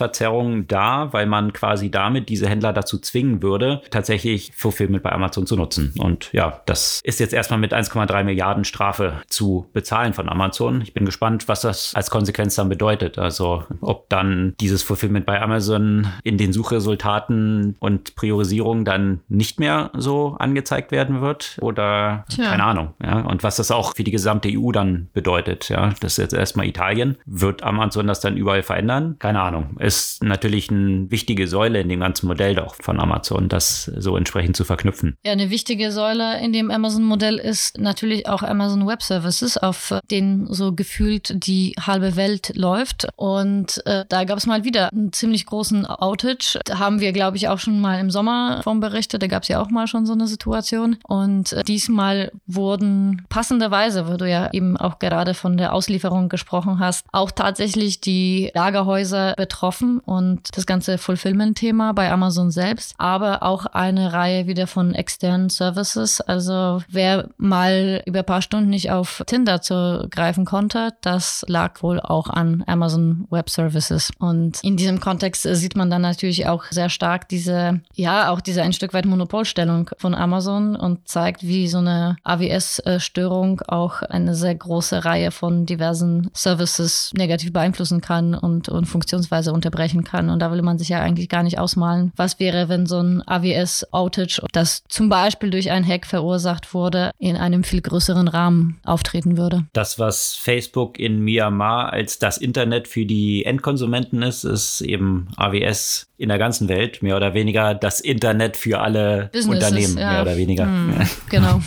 [0.01, 5.47] Wettbewerbsverzerrung dar, weil man quasi damit diese Händler dazu zwingen würde, tatsächlich Fulfillment bei Amazon
[5.47, 5.95] zu nutzen.
[5.99, 10.81] Und ja, das ist jetzt erstmal mit 1,3 Milliarden Strafe zu bezahlen von Amazon.
[10.81, 13.19] Ich bin gespannt, was das als Konsequenz dann bedeutet.
[13.19, 19.91] Also ob dann dieses Fulfillment bei Amazon in den Suchresultaten und Priorisierung dann nicht mehr
[19.97, 22.51] so angezeigt werden wird oder Tja.
[22.51, 22.95] keine Ahnung.
[23.03, 23.21] Ja.
[23.21, 25.69] Und was das auch für die gesamte EU dann bedeutet.
[25.69, 27.17] Ja, das ist jetzt erstmal Italien.
[27.27, 29.17] Wird Amazon das dann überall verändern?
[29.19, 29.77] Keine Ahnung.
[29.91, 34.57] Ist natürlich eine wichtige Säule in dem ganzen Modell doch von Amazon, das so entsprechend
[34.57, 35.17] zu verknüpfen.
[35.27, 40.47] Ja, eine wichtige Säule in dem Amazon-Modell ist natürlich auch Amazon Web Services, auf denen
[40.55, 43.09] so gefühlt die halbe Welt läuft.
[43.17, 46.61] Und äh, da gab es mal wieder einen ziemlich großen Outage.
[46.67, 49.25] Da haben wir, glaube ich, auch schon mal im Sommer vom berichtet.
[49.25, 50.99] Da gab es ja auch mal schon so eine Situation.
[51.03, 56.79] Und äh, diesmal wurden passenderweise, wo du ja eben auch gerade von der Auslieferung gesprochen
[56.79, 63.67] hast, auch tatsächlich die Lagerhäuser betroffen und das ganze Fulfillment-Thema bei Amazon selbst, aber auch
[63.67, 66.21] eine Reihe wieder von externen Services.
[66.21, 72.01] Also wer mal über ein paar Stunden nicht auf Tinder zugreifen konnte, das lag wohl
[72.01, 74.11] auch an Amazon Web Services.
[74.19, 78.41] Und in diesem Kontext äh, sieht man dann natürlich auch sehr stark diese, ja, auch
[78.41, 84.35] diese ein Stück weit Monopolstellung von Amazon und zeigt, wie so eine AWS-Störung auch eine
[84.35, 90.31] sehr große Reihe von diversen Services negativ beeinflussen kann und, und Funktionsweise unterbrechen kann.
[90.31, 93.23] Und da will man sich ja eigentlich gar nicht ausmalen, was wäre, wenn so ein
[93.27, 99.37] AWS-Outage, das zum Beispiel durch einen Hack verursacht wurde, in einem viel größeren Rahmen auftreten
[99.37, 99.67] würde.
[99.73, 106.10] Das, was Facebook in Myanmar als das Internet für die Endkonsumenten ist, ist eben AWS
[106.21, 110.13] in der ganzen Welt, mehr oder weniger das Internet für alle Businesses, Unternehmen, ja.
[110.13, 110.65] mehr oder weniger.
[110.65, 111.61] Hm, genau.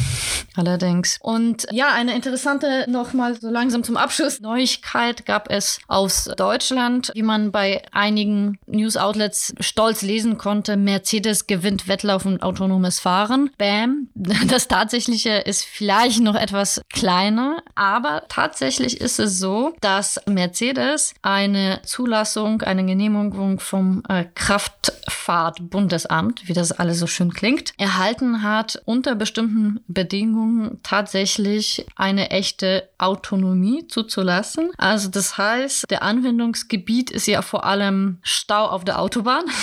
[0.55, 1.17] Allerdings.
[1.21, 7.23] Und ja, eine interessante, nochmal so langsam zum Abschluss, Neuigkeit gab es aus Deutschland, wie
[7.23, 10.77] man bei einigen News-Outlets stolz lesen konnte.
[10.77, 13.49] Mercedes gewinnt Wettlauf und autonomes Fahren.
[13.57, 14.09] Bam.
[14.47, 21.81] Das Tatsächliche ist vielleicht noch etwas kleiner, aber tatsächlich ist es so, dass Mercedes eine
[21.83, 29.15] Zulassung, eine Genehmigung vom äh, Kraftfahrtbundesamt, wie das alles so schön klingt, erhalten hat unter
[29.15, 34.71] bestimmten Bedingungen tatsächlich eine echte Autonomie zuzulassen.
[34.77, 39.45] Also das heißt, der Anwendungsgebiet ist ja vor allem Stau auf der Autobahn.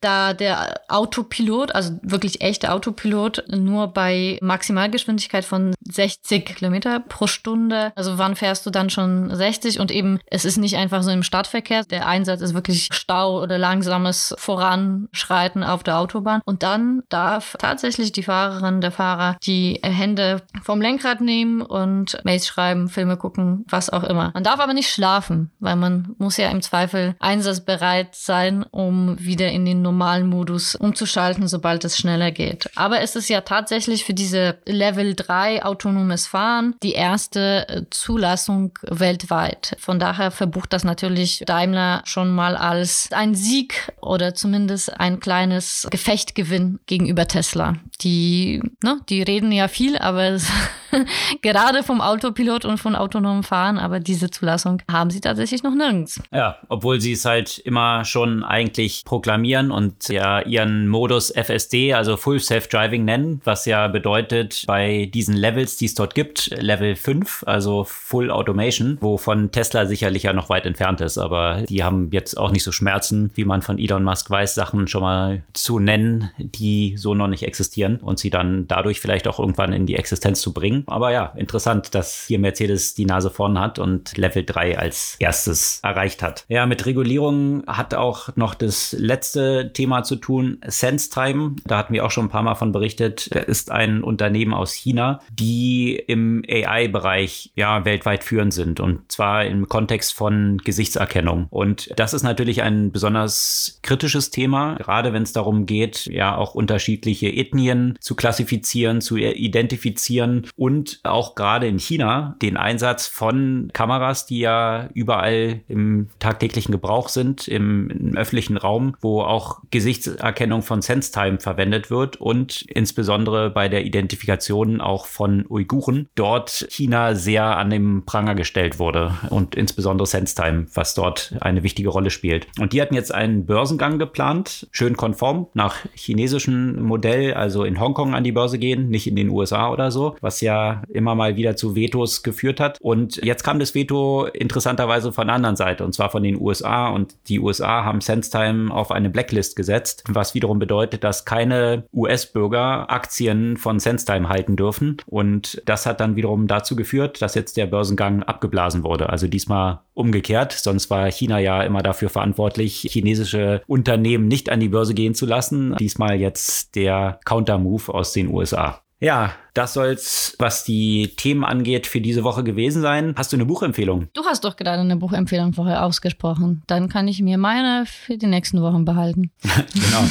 [0.00, 7.92] da der Autopilot, also wirklich echter Autopilot, nur bei Maximalgeschwindigkeit von 60 Kilometer pro Stunde.
[7.96, 9.80] Also wann fährst du dann schon 60?
[9.80, 11.84] Und eben, es ist nicht einfach so im Stadtverkehr.
[11.84, 16.40] Der Einsatz ist wirklich Stau oder langsames Voranschreiten auf der Autobahn.
[16.44, 22.46] Und dann darf tatsächlich die Fahrerin, der Fahrer die Hände vom Lenkrad nehmen und Mails
[22.46, 24.30] schreiben, Filme gucken, was auch immer.
[24.34, 29.50] Man darf aber nicht schlafen, weil man muss ja im Zweifel einsatzbereit sein, um wieder
[29.50, 32.70] in den normalen Modus umzuschalten, sobald es schneller geht.
[32.76, 38.78] Aber es ist ja tatsächlich für diese Level 3 autonomes Fahren die erste äh, Zulassung
[38.82, 39.76] weltweit.
[39.78, 45.86] Von daher verbucht das natürlich Daimler schon mal als ein Sieg oder zumindest ein kleines
[45.90, 47.74] Gefechtgewinn gegenüber Tesla.
[48.00, 50.38] Die, ne, die reden ja viel, aber
[51.42, 56.20] gerade vom Autopilot und von autonomem Fahren, aber diese Zulassung haben sie tatsächlich noch nirgends.
[56.32, 62.16] Ja, obwohl sie es halt immer schon eigentlich proklamieren und ja ihren Modus FSD, also
[62.16, 67.44] Full Self-Driving nennen, was ja bedeutet, bei diesen Levels, die es dort gibt, Level 5,
[67.46, 72.36] also Full Automation, wovon Tesla sicherlich ja noch weit entfernt ist, aber die haben jetzt
[72.36, 76.30] auch nicht so Schmerzen, wie man von Elon Musk weiß, Sachen schon mal zu nennen,
[76.38, 80.40] die so noch nicht existieren und sie dann dadurch vielleicht auch irgendwann in die Existenz
[80.40, 80.84] zu bringen.
[80.86, 85.80] Aber ja, interessant, dass hier Mercedes die Nase vorn hat und Level 3 als erstes
[85.82, 86.44] erreicht hat.
[86.48, 91.56] Ja, mit Regulierung hat auch noch das letzte Thema zu tun, SenseTime.
[91.64, 93.34] Da hatten wir auch schon ein paar Mal von berichtet.
[93.34, 99.44] Da ist ein Unternehmen aus China, die im AI-Bereich ja weltweit führend sind und zwar
[99.44, 101.46] im Kontext von Gesichtserkennung.
[101.50, 106.54] Und das ist natürlich ein besonders kritisches Thema, gerade wenn es darum geht, ja auch
[106.54, 114.26] unterschiedliche Ethnien zu klassifizieren, zu identifizieren und auch gerade in China den Einsatz von Kameras,
[114.26, 120.82] die ja überall im tagtäglichen Gebrauch sind, im, im öffentlichen Raum, wo auch Gesichtserkennung von
[120.82, 127.70] SenseTime verwendet wird und insbesondere bei der Identifikation auch von Uiguren dort China sehr an
[127.70, 132.46] den Pranger gestellt wurde und insbesondere SenseTime, was dort eine wichtige Rolle spielt.
[132.58, 138.14] Und die hatten jetzt einen Börsengang geplant, schön konform nach chinesischem Modell, also in Hongkong
[138.14, 140.55] an die Börse gehen, nicht in den USA oder so, was ja
[140.88, 142.78] immer mal wieder zu Vetos geführt hat.
[142.80, 146.88] Und jetzt kam das Veto interessanterweise von der anderen Seite, und zwar von den USA.
[146.88, 152.90] Und die USA haben SenseTime auf eine Blacklist gesetzt, was wiederum bedeutet, dass keine US-Bürger
[152.90, 154.96] Aktien von SenseTime halten dürfen.
[155.06, 159.08] Und das hat dann wiederum dazu geführt, dass jetzt der Börsengang abgeblasen wurde.
[159.10, 160.52] Also diesmal umgekehrt.
[160.52, 165.26] Sonst war China ja immer dafür verantwortlich, chinesische Unternehmen nicht an die Börse gehen zu
[165.26, 165.74] lassen.
[165.76, 168.80] Diesmal jetzt der Countermove aus den USA.
[169.00, 173.14] Ja, das soll's, was die Themen angeht, für diese Woche gewesen sein.
[173.16, 174.08] Hast du eine Buchempfehlung?
[174.12, 176.62] Du hast doch gerade eine Buchempfehlung vorher ausgesprochen.
[176.66, 179.30] Dann kann ich mir meine für die nächsten Wochen behalten.
[179.42, 180.04] genau.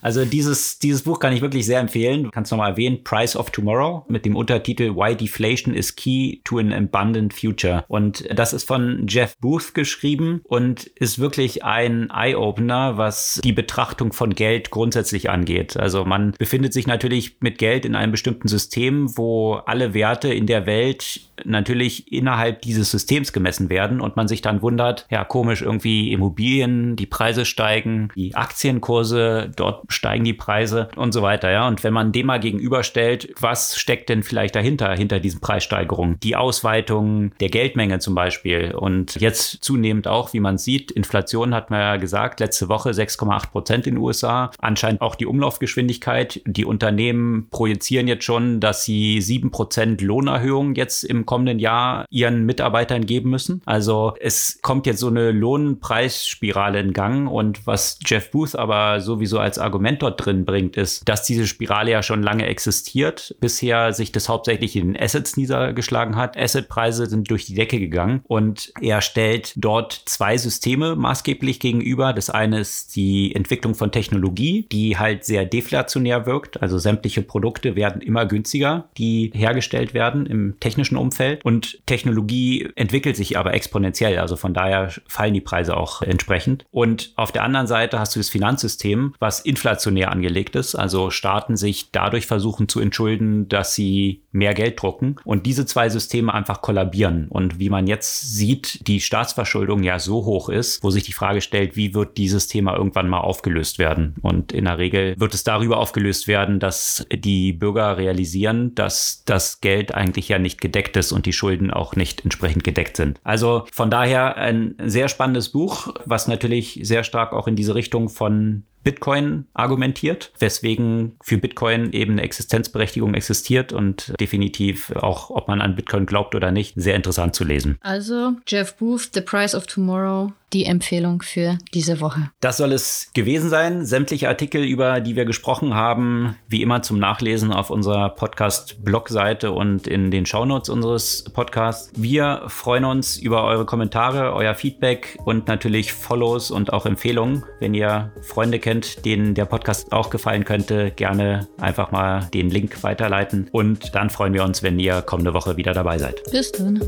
[0.00, 2.24] Also dieses, dieses Buch kann ich wirklich sehr empfehlen.
[2.24, 6.58] Du kannst nochmal erwähnen, Price of Tomorrow mit dem Untertitel Why Deflation is Key to
[6.58, 7.84] an Abundant Future.
[7.88, 14.12] Und das ist von Jeff Booth geschrieben und ist wirklich ein Eye-Opener, was die Betrachtung
[14.12, 15.76] von Geld grundsätzlich angeht.
[15.76, 20.32] Also man befindet sich natürlich mit Geld in einem bestimmten System System, wo alle Werte
[20.32, 25.24] in der Welt natürlich innerhalb dieses Systems gemessen werden und man sich dann wundert, ja
[25.24, 31.50] komisch, irgendwie Immobilien, die Preise steigen, die Aktienkurse, dort steigen die Preise und so weiter,
[31.50, 31.66] ja.
[31.66, 36.18] Und wenn man dem mal gegenüberstellt, was steckt denn vielleicht dahinter, hinter diesen Preissteigerungen?
[36.22, 41.70] Die Ausweitung der Geldmenge zum Beispiel und jetzt zunehmend auch, wie man sieht, Inflation hat
[41.70, 46.40] man ja gesagt, letzte Woche 6,8 Prozent in den USA, anscheinend auch die Umlaufgeschwindigkeit.
[46.46, 52.44] Die Unternehmen projizieren jetzt schon, dass dass sie 7% Lohnerhöhung jetzt im kommenden Jahr ihren
[52.44, 53.62] Mitarbeitern geben müssen.
[53.66, 59.38] Also es kommt jetzt so eine Lohnpreisspirale in Gang und was Jeff Booth aber sowieso
[59.38, 63.36] als Argument dort drin bringt, ist, dass diese Spirale ja schon lange existiert.
[63.38, 66.36] Bisher sich das hauptsächlich in den Assets niedergeschlagen hat.
[66.36, 72.12] Assetpreise sind durch die Decke gegangen und er stellt dort zwei Systeme maßgeblich gegenüber.
[72.12, 76.60] Das eine ist die Entwicklung von Technologie, die halt sehr deflationär wirkt.
[76.60, 78.63] Also sämtliche Produkte werden immer günstiger,
[78.98, 81.44] die hergestellt werden im technischen Umfeld.
[81.44, 84.18] Und Technologie entwickelt sich aber exponentiell.
[84.18, 86.64] Also von daher fallen die Preise auch entsprechend.
[86.70, 90.74] Und auf der anderen Seite hast du das Finanzsystem, was inflationär angelegt ist.
[90.74, 95.88] Also Staaten sich dadurch versuchen zu entschulden, dass sie mehr Geld drucken und diese zwei
[95.88, 97.28] Systeme einfach kollabieren.
[97.28, 101.40] Und wie man jetzt sieht, die Staatsverschuldung ja so hoch ist, wo sich die Frage
[101.40, 104.16] stellt, wie wird dieses Thema irgendwann mal aufgelöst werden?
[104.22, 109.60] Und in der Regel wird es darüber aufgelöst werden, dass die Bürger realisieren, dass das
[109.60, 113.20] Geld eigentlich ja nicht gedeckt ist und die Schulden auch nicht entsprechend gedeckt sind.
[113.24, 118.08] Also von daher ein sehr spannendes Buch, was natürlich sehr stark auch in diese Richtung
[118.08, 125.60] von Bitcoin argumentiert, weswegen für Bitcoin eben eine Existenzberechtigung existiert und definitiv auch, ob man
[125.60, 127.78] an Bitcoin glaubt oder nicht, sehr interessant zu lesen.
[127.80, 132.30] Also Jeff Booth, The Price of Tomorrow, die Empfehlung für diese Woche.
[132.40, 133.84] Das soll es gewesen sein.
[133.84, 139.88] Sämtliche Artikel, über die wir gesprochen haben, wie immer zum Nachlesen auf unserer Podcast-Blogseite und
[139.88, 141.90] in den Shownotes unseres Podcasts.
[141.96, 147.42] Wir freuen uns über eure Kommentare, euer Feedback und natürlich Follows und auch Empfehlungen.
[147.58, 152.82] Wenn ihr Freunde kennt, denen der Podcast auch gefallen könnte, gerne einfach mal den Link
[152.82, 153.48] weiterleiten.
[153.52, 156.22] Und dann freuen wir uns, wenn ihr kommende Woche wieder dabei seid.
[156.30, 156.80] Bis dann.